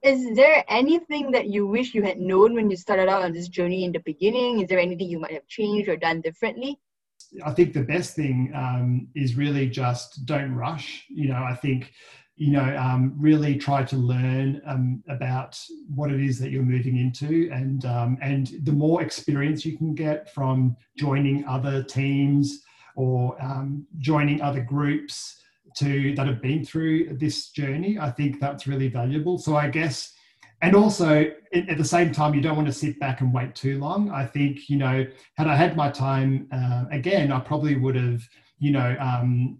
Is 0.01 0.35
there 0.35 0.63
anything 0.67 1.29
that 1.31 1.47
you 1.47 1.67
wish 1.67 1.93
you 1.93 2.01
had 2.01 2.19
known 2.19 2.55
when 2.55 2.71
you 2.71 2.77
started 2.77 3.07
out 3.07 3.21
on 3.21 3.33
this 3.33 3.47
journey 3.47 3.83
in 3.83 3.91
the 3.91 3.99
beginning? 3.99 4.61
Is 4.61 4.67
there 4.67 4.79
anything 4.79 5.07
you 5.07 5.19
might 5.19 5.33
have 5.39 5.47
changed 5.47 5.87
or 5.89 5.97
done 5.97 6.21
differently? 6.21 6.79
I 7.45 7.51
think 7.51 7.73
the 7.73 7.83
best 7.83 8.15
thing 8.15 8.51
um, 8.55 9.07
is 9.15 9.35
really 9.35 9.67
just 9.69 10.25
don't 10.25 10.53
rush. 10.55 11.05
You 11.09 11.27
know 11.29 11.43
i 11.53 11.55
think 11.55 11.91
you 12.41 12.49
know, 12.49 12.75
um, 12.75 13.13
really 13.19 13.55
try 13.55 13.83
to 13.83 13.95
learn 13.95 14.63
um, 14.65 15.03
about 15.07 15.63
what 15.93 16.11
it 16.11 16.19
is 16.19 16.39
that 16.39 16.49
you're 16.49 16.63
moving 16.63 16.97
into, 16.97 17.47
and 17.53 17.85
um, 17.85 18.17
and 18.19 18.47
the 18.63 18.71
more 18.71 19.03
experience 19.03 19.63
you 19.63 19.77
can 19.77 19.93
get 19.93 20.33
from 20.33 20.75
joining 20.97 21.45
other 21.45 21.83
teams 21.83 22.63
or 22.95 23.39
um, 23.39 23.85
joining 23.99 24.41
other 24.41 24.59
groups 24.59 25.39
to 25.77 26.15
that 26.15 26.25
have 26.25 26.41
been 26.41 26.65
through 26.65 27.15
this 27.19 27.49
journey, 27.49 27.99
I 27.99 28.09
think 28.09 28.39
that's 28.39 28.65
really 28.65 28.87
valuable. 28.87 29.37
So 29.37 29.55
I 29.55 29.69
guess, 29.69 30.11
and 30.63 30.75
also 30.75 31.31
at 31.53 31.77
the 31.77 31.85
same 31.85 32.11
time, 32.11 32.33
you 32.33 32.41
don't 32.41 32.55
want 32.55 32.67
to 32.67 32.73
sit 32.73 32.99
back 32.99 33.21
and 33.21 33.31
wait 33.31 33.53
too 33.53 33.77
long. 33.77 34.09
I 34.09 34.25
think 34.25 34.67
you 34.67 34.77
know, 34.77 35.05
had 35.37 35.45
I 35.45 35.55
had 35.55 35.77
my 35.77 35.91
time 35.91 36.47
uh, 36.51 36.85
again, 36.89 37.31
I 37.31 37.39
probably 37.39 37.75
would 37.75 37.95
have 37.95 38.23
you 38.57 38.71
know 38.71 38.95
um, 38.99 39.59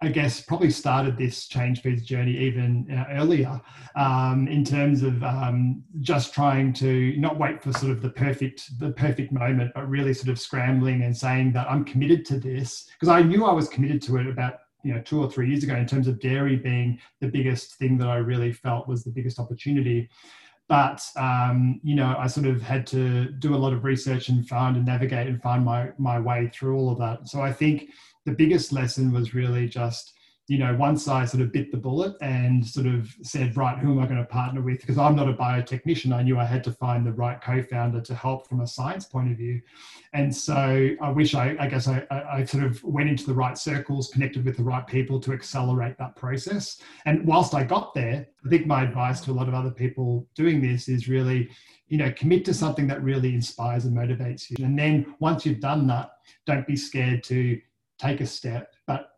I 0.00 0.08
guess, 0.08 0.40
probably 0.40 0.70
started 0.70 1.16
this 1.16 1.48
Change 1.48 1.82
Foods 1.82 2.02
journey 2.02 2.36
even 2.36 2.86
uh, 2.88 3.12
earlier 3.14 3.60
um, 3.96 4.46
in 4.46 4.64
terms 4.64 5.02
of 5.02 5.24
um, 5.24 5.82
just 6.00 6.32
trying 6.32 6.72
to 6.74 7.16
not 7.16 7.36
wait 7.36 7.60
for 7.60 7.72
sort 7.72 7.90
of 7.90 8.00
the 8.00 8.10
perfect 8.10 8.78
the 8.78 8.90
perfect 8.90 9.32
moment, 9.32 9.72
but 9.74 9.88
really 9.88 10.14
sort 10.14 10.28
of 10.28 10.38
scrambling 10.38 11.02
and 11.02 11.16
saying 11.16 11.52
that 11.54 11.68
I'm 11.68 11.84
committed 11.84 12.24
to 12.26 12.38
this. 12.38 12.88
Because 12.92 13.08
I 13.08 13.22
knew 13.22 13.44
I 13.44 13.52
was 13.52 13.68
committed 13.68 14.00
to 14.02 14.18
it 14.18 14.28
about 14.28 14.60
you 14.84 14.94
know 14.94 15.02
two 15.02 15.20
or 15.20 15.28
three 15.28 15.48
years 15.48 15.64
ago 15.64 15.74
in 15.74 15.86
terms 15.86 16.06
of 16.06 16.20
dairy 16.20 16.54
being 16.54 17.00
the 17.20 17.26
biggest 17.26 17.74
thing 17.74 17.98
that 17.98 18.08
I 18.08 18.18
really 18.18 18.52
felt 18.52 18.86
was 18.86 19.02
the 19.02 19.10
biggest 19.10 19.40
opportunity. 19.40 20.08
But 20.68 21.02
um, 21.16 21.80
you 21.82 21.96
know 21.96 22.14
i 22.18 22.28
sort 22.28 22.46
of 22.46 22.62
had 22.62 22.86
to 22.88 23.30
do 23.30 23.52
a 23.52 23.56
lot 23.56 23.72
of 23.72 23.82
research 23.82 24.28
and 24.28 24.46
find 24.46 24.76
and 24.76 24.86
navigate 24.86 25.26
and 25.26 25.42
find 25.42 25.64
my 25.64 25.90
my 25.98 26.20
way 26.20 26.52
through 26.54 26.76
all 26.76 26.92
of 26.92 26.98
that. 26.98 27.28
So 27.28 27.40
i 27.40 27.52
think 27.52 27.90
the 28.28 28.34
biggest 28.34 28.72
lesson 28.72 29.12
was 29.12 29.34
really 29.34 29.68
just 29.68 30.12
you 30.48 30.56
know, 30.56 30.74
once 30.74 31.08
I 31.08 31.26
sort 31.26 31.42
of 31.42 31.52
bit 31.52 31.70
the 31.70 31.76
bullet 31.76 32.16
and 32.22 32.66
sort 32.66 32.86
of 32.86 33.14
said, 33.22 33.54
right, 33.54 33.78
who 33.78 33.92
am 33.92 33.98
I 33.98 34.06
going 34.06 34.18
to 34.18 34.24
partner 34.24 34.62
with? 34.62 34.80
Because 34.80 34.96
I'm 34.96 35.14
not 35.14 35.28
a 35.28 35.34
biotechnician, 35.34 36.10
I 36.10 36.22
knew 36.22 36.38
I 36.38 36.46
had 36.46 36.64
to 36.64 36.72
find 36.72 37.06
the 37.06 37.12
right 37.12 37.38
co-founder 37.38 38.00
to 38.00 38.14
help 38.14 38.48
from 38.48 38.62
a 38.62 38.66
science 38.66 39.04
point 39.04 39.30
of 39.30 39.36
view. 39.36 39.60
And 40.14 40.34
so 40.34 40.88
I 41.02 41.10
wish 41.10 41.34
I, 41.34 41.54
I 41.60 41.66
guess 41.66 41.86
I, 41.86 42.06
I 42.10 42.44
sort 42.44 42.64
of 42.64 42.82
went 42.82 43.10
into 43.10 43.26
the 43.26 43.34
right 43.34 43.58
circles, 43.58 44.08
connected 44.08 44.46
with 44.46 44.56
the 44.56 44.62
right 44.62 44.86
people 44.86 45.20
to 45.20 45.34
accelerate 45.34 45.98
that 45.98 46.16
process. 46.16 46.80
And 47.04 47.26
whilst 47.26 47.54
I 47.54 47.62
got 47.62 47.92
there, 47.92 48.26
I 48.44 48.48
think 48.48 48.66
my 48.66 48.84
advice 48.84 49.20
to 49.22 49.32
a 49.32 49.34
lot 49.34 49.48
of 49.48 49.54
other 49.54 49.70
people 49.70 50.26
doing 50.34 50.62
this 50.62 50.88
is 50.88 51.08
really, 51.08 51.50
you 51.88 51.98
know, 51.98 52.10
commit 52.12 52.46
to 52.46 52.54
something 52.54 52.86
that 52.86 53.02
really 53.02 53.34
inspires 53.34 53.84
and 53.84 53.94
motivates 53.94 54.48
you. 54.48 54.64
And 54.64 54.78
then 54.78 55.14
once 55.18 55.44
you've 55.44 55.60
done 55.60 55.86
that, 55.88 56.08
don't 56.46 56.66
be 56.66 56.76
scared 56.76 57.22
to 57.24 57.60
take 57.98 58.20
a 58.20 58.26
step, 58.26 58.72
but 58.86 59.10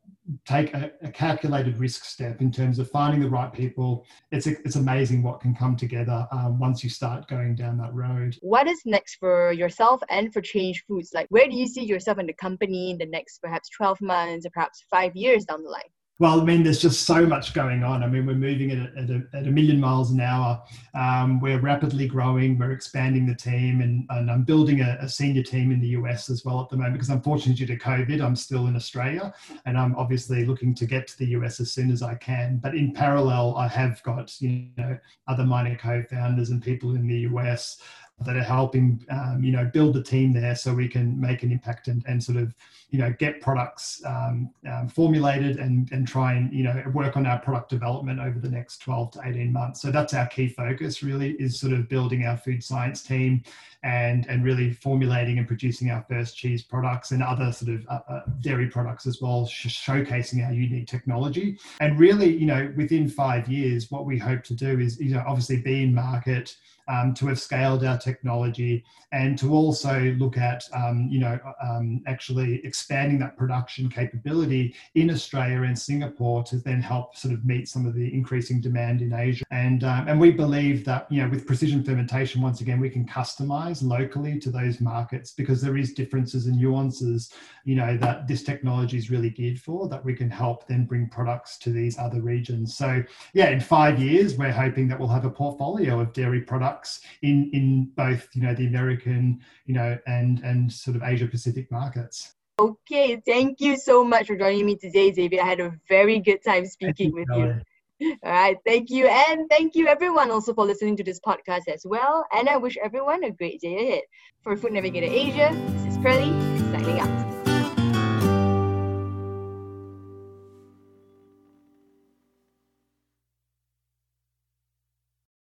take 0.47 0.75
a, 0.75 0.91
a, 1.03 1.11
calculated 1.11 1.79
risk 1.79 2.05
step 2.05 2.41
in 2.41 2.51
terms 2.51 2.79
of 2.79 2.91
finding 2.91 3.21
the 3.21 3.29
right 3.29 3.53
people. 3.53 4.07
It's 4.31 4.47
it's 4.47 4.77
amazing 4.77 5.23
what 5.23 5.41
can 5.41 5.55
come 5.55 5.77
together 5.77 6.27
um, 6.33 6.59
once 6.59 6.83
you 6.83 6.91
start 6.91 7.29
going 7.29 7.55
down 7.55 7.79
that 7.79 7.95
road. 7.95 8.37
What 8.41 8.67
is 8.67 8.81
next 8.85 9.17
for 9.17 9.53
yourself 9.53 10.01
and 10.09 10.33
for 10.33 10.41
Change 10.41 10.85
Foods? 10.87 11.11
Like, 11.15 11.27
where 11.31 11.49
do 11.49 11.57
you 11.57 11.67
see 11.67 11.85
yourself 11.85 12.19
in 12.19 12.27
the 12.27 12.35
company 12.35 12.91
in 12.91 12.99
the 12.99 13.07
next 13.07 13.41
perhaps 13.41 13.69
12 13.71 14.01
months 14.01 14.47
or 14.47 14.51
perhaps 14.51 14.85
five 14.91 15.15
years 15.15 15.45
down 15.45 15.63
the 15.63 15.71
line? 15.71 15.83
Well, 16.21 16.39
I 16.39 16.45
mean, 16.45 16.63
there's 16.63 16.83
just 16.83 17.07
so 17.07 17.25
much 17.25 17.55
going 17.55 17.83
on. 17.83 18.03
I 18.03 18.07
mean, 18.07 18.27
we're 18.27 18.35
moving 18.35 18.73
at 18.73 18.77
a, 18.77 18.99
at 18.99 19.09
a, 19.09 19.23
at 19.33 19.47
a 19.47 19.51
million 19.51 19.81
miles 19.81 20.11
an 20.11 20.21
hour. 20.21 20.63
Um, 20.93 21.41
we're 21.41 21.59
rapidly 21.59 22.07
growing. 22.07 22.59
We're 22.59 22.73
expanding 22.73 23.25
the 23.25 23.35
team, 23.35 23.81
and, 23.81 24.05
and 24.11 24.31
I'm 24.31 24.43
building 24.43 24.83
a, 24.83 24.99
a, 25.01 25.09
senior 25.09 25.43
team 25.43 25.73
in 25.73 25.81
the 25.81 25.89
US 25.89 26.29
as 26.29 26.45
well 26.45 26.61
at 26.61 26.69
the 26.69 26.77
moment 26.77 26.93
because, 26.93 27.09
unfortunately, 27.09 27.55
due 27.65 27.75
to 27.75 27.83
COVID, 27.83 28.21
I'm 28.21 28.37
still 28.37 28.67
in 28.67 28.77
Australia, 28.77 29.33
and 29.65 29.79
I'm 29.79 29.97
obviously 29.97 30.45
looking 30.45 30.75
to 30.75 30.85
get 30.85 31.09
to 31.09 31.19
the 31.19 31.29
US 31.29 31.59
as 31.59 31.73
soon 31.73 31.91
as 31.91 32.03
I 32.03 32.17
can. 32.17 32.59
But 32.59 32.75
in 32.75 32.93
parallel, 32.93 33.57
I 33.57 33.67
have 33.69 34.03
got 34.03 34.39
you 34.43 34.69
know 34.77 34.99
other 35.27 35.45
minor 35.45 35.75
co-founders 35.75 36.51
and 36.51 36.63
people 36.63 36.97
in 36.97 37.09
the 37.09 37.21
US 37.31 37.81
that 38.27 38.37
are 38.37 38.43
helping 38.43 39.03
um, 39.09 39.43
you 39.43 39.53
know 39.53 39.65
build 39.73 39.95
the 39.95 40.03
team 40.03 40.35
there 40.35 40.55
so 40.55 40.75
we 40.75 40.87
can 40.87 41.19
make 41.19 41.43
an 41.43 41.51
impact 41.51 41.89
and, 41.89 42.05
and 42.07 42.23
sort 42.23 42.37
of 42.37 42.55
you 42.91 42.99
know 42.99 43.15
get 43.19 43.41
products 43.41 44.03
um, 44.05 44.51
um, 44.71 44.89
formulated 44.89 45.59
and 45.59 45.91
and 45.93 46.07
try 46.07 46.35
and 46.35 46.53
you 46.53 46.65
know 46.65 46.83
work 46.93 47.17
on 47.17 47.27
our 47.27 47.39
product 47.39 47.71
development 47.71 48.21
over 48.21 48.39
the 48.39 48.49
next 48.49 48.79
12 48.79 49.13
to 49.13 49.21
18 49.25 49.53
months. 49.53 49.81
So 49.81 49.91
that's 49.91 50.15
our 50.15 50.27
key 50.27 50.49
focus 50.49 51.03
really 51.03 51.33
is 51.33 51.59
sort 51.59 51.73
of 51.73 51.89
building 51.89 52.25
our 52.25 52.37
food 52.37 52.63
science 52.63 53.03
team 53.03 53.43
and 53.83 54.27
and 54.29 54.45
really 54.45 54.73
formulating 54.73 55.39
and 55.39 55.47
producing 55.47 55.91
our 55.91 56.05
first 56.09 56.37
cheese 56.37 56.63
products 56.63 57.13
and 57.13 57.23
other 57.23 57.53
sort 57.53 57.75
of 57.77 57.87
uh, 57.89 58.01
uh, 58.09 58.23
dairy 58.41 58.69
products 58.69 59.07
as 59.07 59.21
well 59.23 59.47
sh- 59.47 59.67
showcasing 59.67 60.45
our 60.47 60.53
unique 60.53 60.87
technology. 60.87 61.59
And 61.81 61.99
really 61.99 62.35
you 62.35 62.47
know 62.47 62.73
within 62.77 63.09
five 63.09 63.49
years 63.49 63.91
what 63.91 64.05
we 64.05 64.19
hope 64.19 64.43
to 64.45 64.55
do 64.55 64.81
is 64.81 65.01
you 65.01 65.15
know 65.15 65.25
obviously 65.27 65.63
be 65.63 65.83
in 65.85 65.95
market 65.95 66.57
um, 66.91 67.15
to 67.15 67.27
have 67.29 67.41
scaled 67.41 67.85
our 67.85 67.99
technology 67.99 68.85
and 69.13 69.39
to 69.39 69.53
also 69.53 70.15
look 70.19 70.37
at, 70.37 70.65
um, 70.75 71.09
you 71.11 71.21
know, 71.21 71.39
um, 71.63 72.03
actually 72.07 72.57
expanding 72.81 73.19
that 73.19 73.37
production 73.37 73.91
capability 73.91 74.75
in 74.95 75.11
Australia 75.11 75.63
and 75.65 75.79
Singapore 75.79 76.43
to 76.43 76.57
then 76.57 76.81
help 76.81 77.15
sort 77.15 77.35
of 77.35 77.45
meet 77.45 77.69
some 77.69 77.85
of 77.85 77.95
the 77.95 78.13
increasing 78.15 78.59
demand 78.59 79.03
in 79.03 79.13
Asia. 79.13 79.45
And, 79.51 79.85
um, 79.85 80.09
and 80.09 80.19
we 80.19 80.31
believe 80.31 80.87
that, 80.87 81.07
you 81.13 81.23
know, 81.23 81.29
with 81.29 81.47
precision 81.47 81.85
fermentation, 81.85 82.41
once 82.41 82.63
again, 82.63 82.81
we 82.81 82.89
can 82.89 83.07
customize 83.07 83.83
locally 83.83 84.41
to 84.41 84.51
those 84.51 84.81
markets 84.81 85.33
because 85.33 85.61
there 85.61 85.77
is 85.77 85.93
differences 85.93 86.47
and 86.47 86.57
nuances, 86.57 87.35
you 87.65 87.75
know, 87.75 87.99
that 87.99 88.27
this 88.27 88.43
technology 88.43 88.97
is 88.97 89.11
really 89.11 89.29
geared 89.29 89.61
for 89.61 89.87
that 89.89 90.03
we 90.03 90.15
can 90.15 90.31
help 90.31 90.67
then 90.67 90.87
bring 90.87 91.07
products 91.07 91.59
to 91.59 91.71
these 91.71 91.99
other 91.99 92.23
regions. 92.23 92.75
So 92.77 93.05
yeah, 93.35 93.51
in 93.51 93.61
five 93.61 94.01
years, 94.01 94.39
we're 94.39 94.53
hoping 94.53 94.89
that 94.89 94.99
we'll 94.99 95.09
have 95.09 95.27
a 95.27 95.31
portfolio 95.31 96.01
of 96.01 96.15
dairy 96.15 96.41
products 96.41 97.03
in 97.21 97.51
in 97.53 97.91
both 97.95 98.29
you 98.35 98.43
know 98.43 98.55
the 98.55 98.67
American 98.67 99.41
you 99.67 99.75
know 99.75 99.99
and 100.07 100.41
and 100.41 100.73
sort 100.73 100.97
of 100.97 101.03
Asia 101.03 101.27
Pacific 101.27 101.71
markets. 101.71 102.35
Okay, 102.61 103.17
thank 103.25 103.59
you 103.63 103.75
so 103.79 104.05
much 104.05 104.27
for 104.27 104.37
joining 104.37 104.67
me 104.67 104.77
today, 104.77 105.11
Xavier. 105.15 105.41
I 105.41 105.47
had 105.47 105.61
a 105.61 105.73
very 105.89 106.19
good 106.21 106.45
time 106.45 106.67
speaking 106.67 107.11
with 107.15 107.27
you. 107.35 107.55
All 108.23 108.31
right, 108.31 108.59
thank 108.67 108.91
you. 108.91 109.07
And 109.07 109.49
thank 109.49 109.75
you 109.75 109.87
everyone 109.89 110.31
also 110.31 110.53
for 110.53 110.67
listening 110.67 110.95
to 110.99 111.05
this 111.05 111.21
podcast 111.21 111.69
as 111.69 111.87
well. 111.87 112.27
And 112.33 112.51
I 112.51 112.59
wish 112.59 112.77
everyone 112.77 113.25
a 113.25 113.31
great 113.31 113.63
day 113.63 113.77
ahead. 113.77 114.03
For 114.43 114.59
Food 114.59 114.73
Navigator 114.73 115.07
Asia, 115.11 115.57
this 115.73 115.97
is 115.97 115.99
Pearly, 116.03 116.33
signing 116.71 117.01
out. 117.01 117.30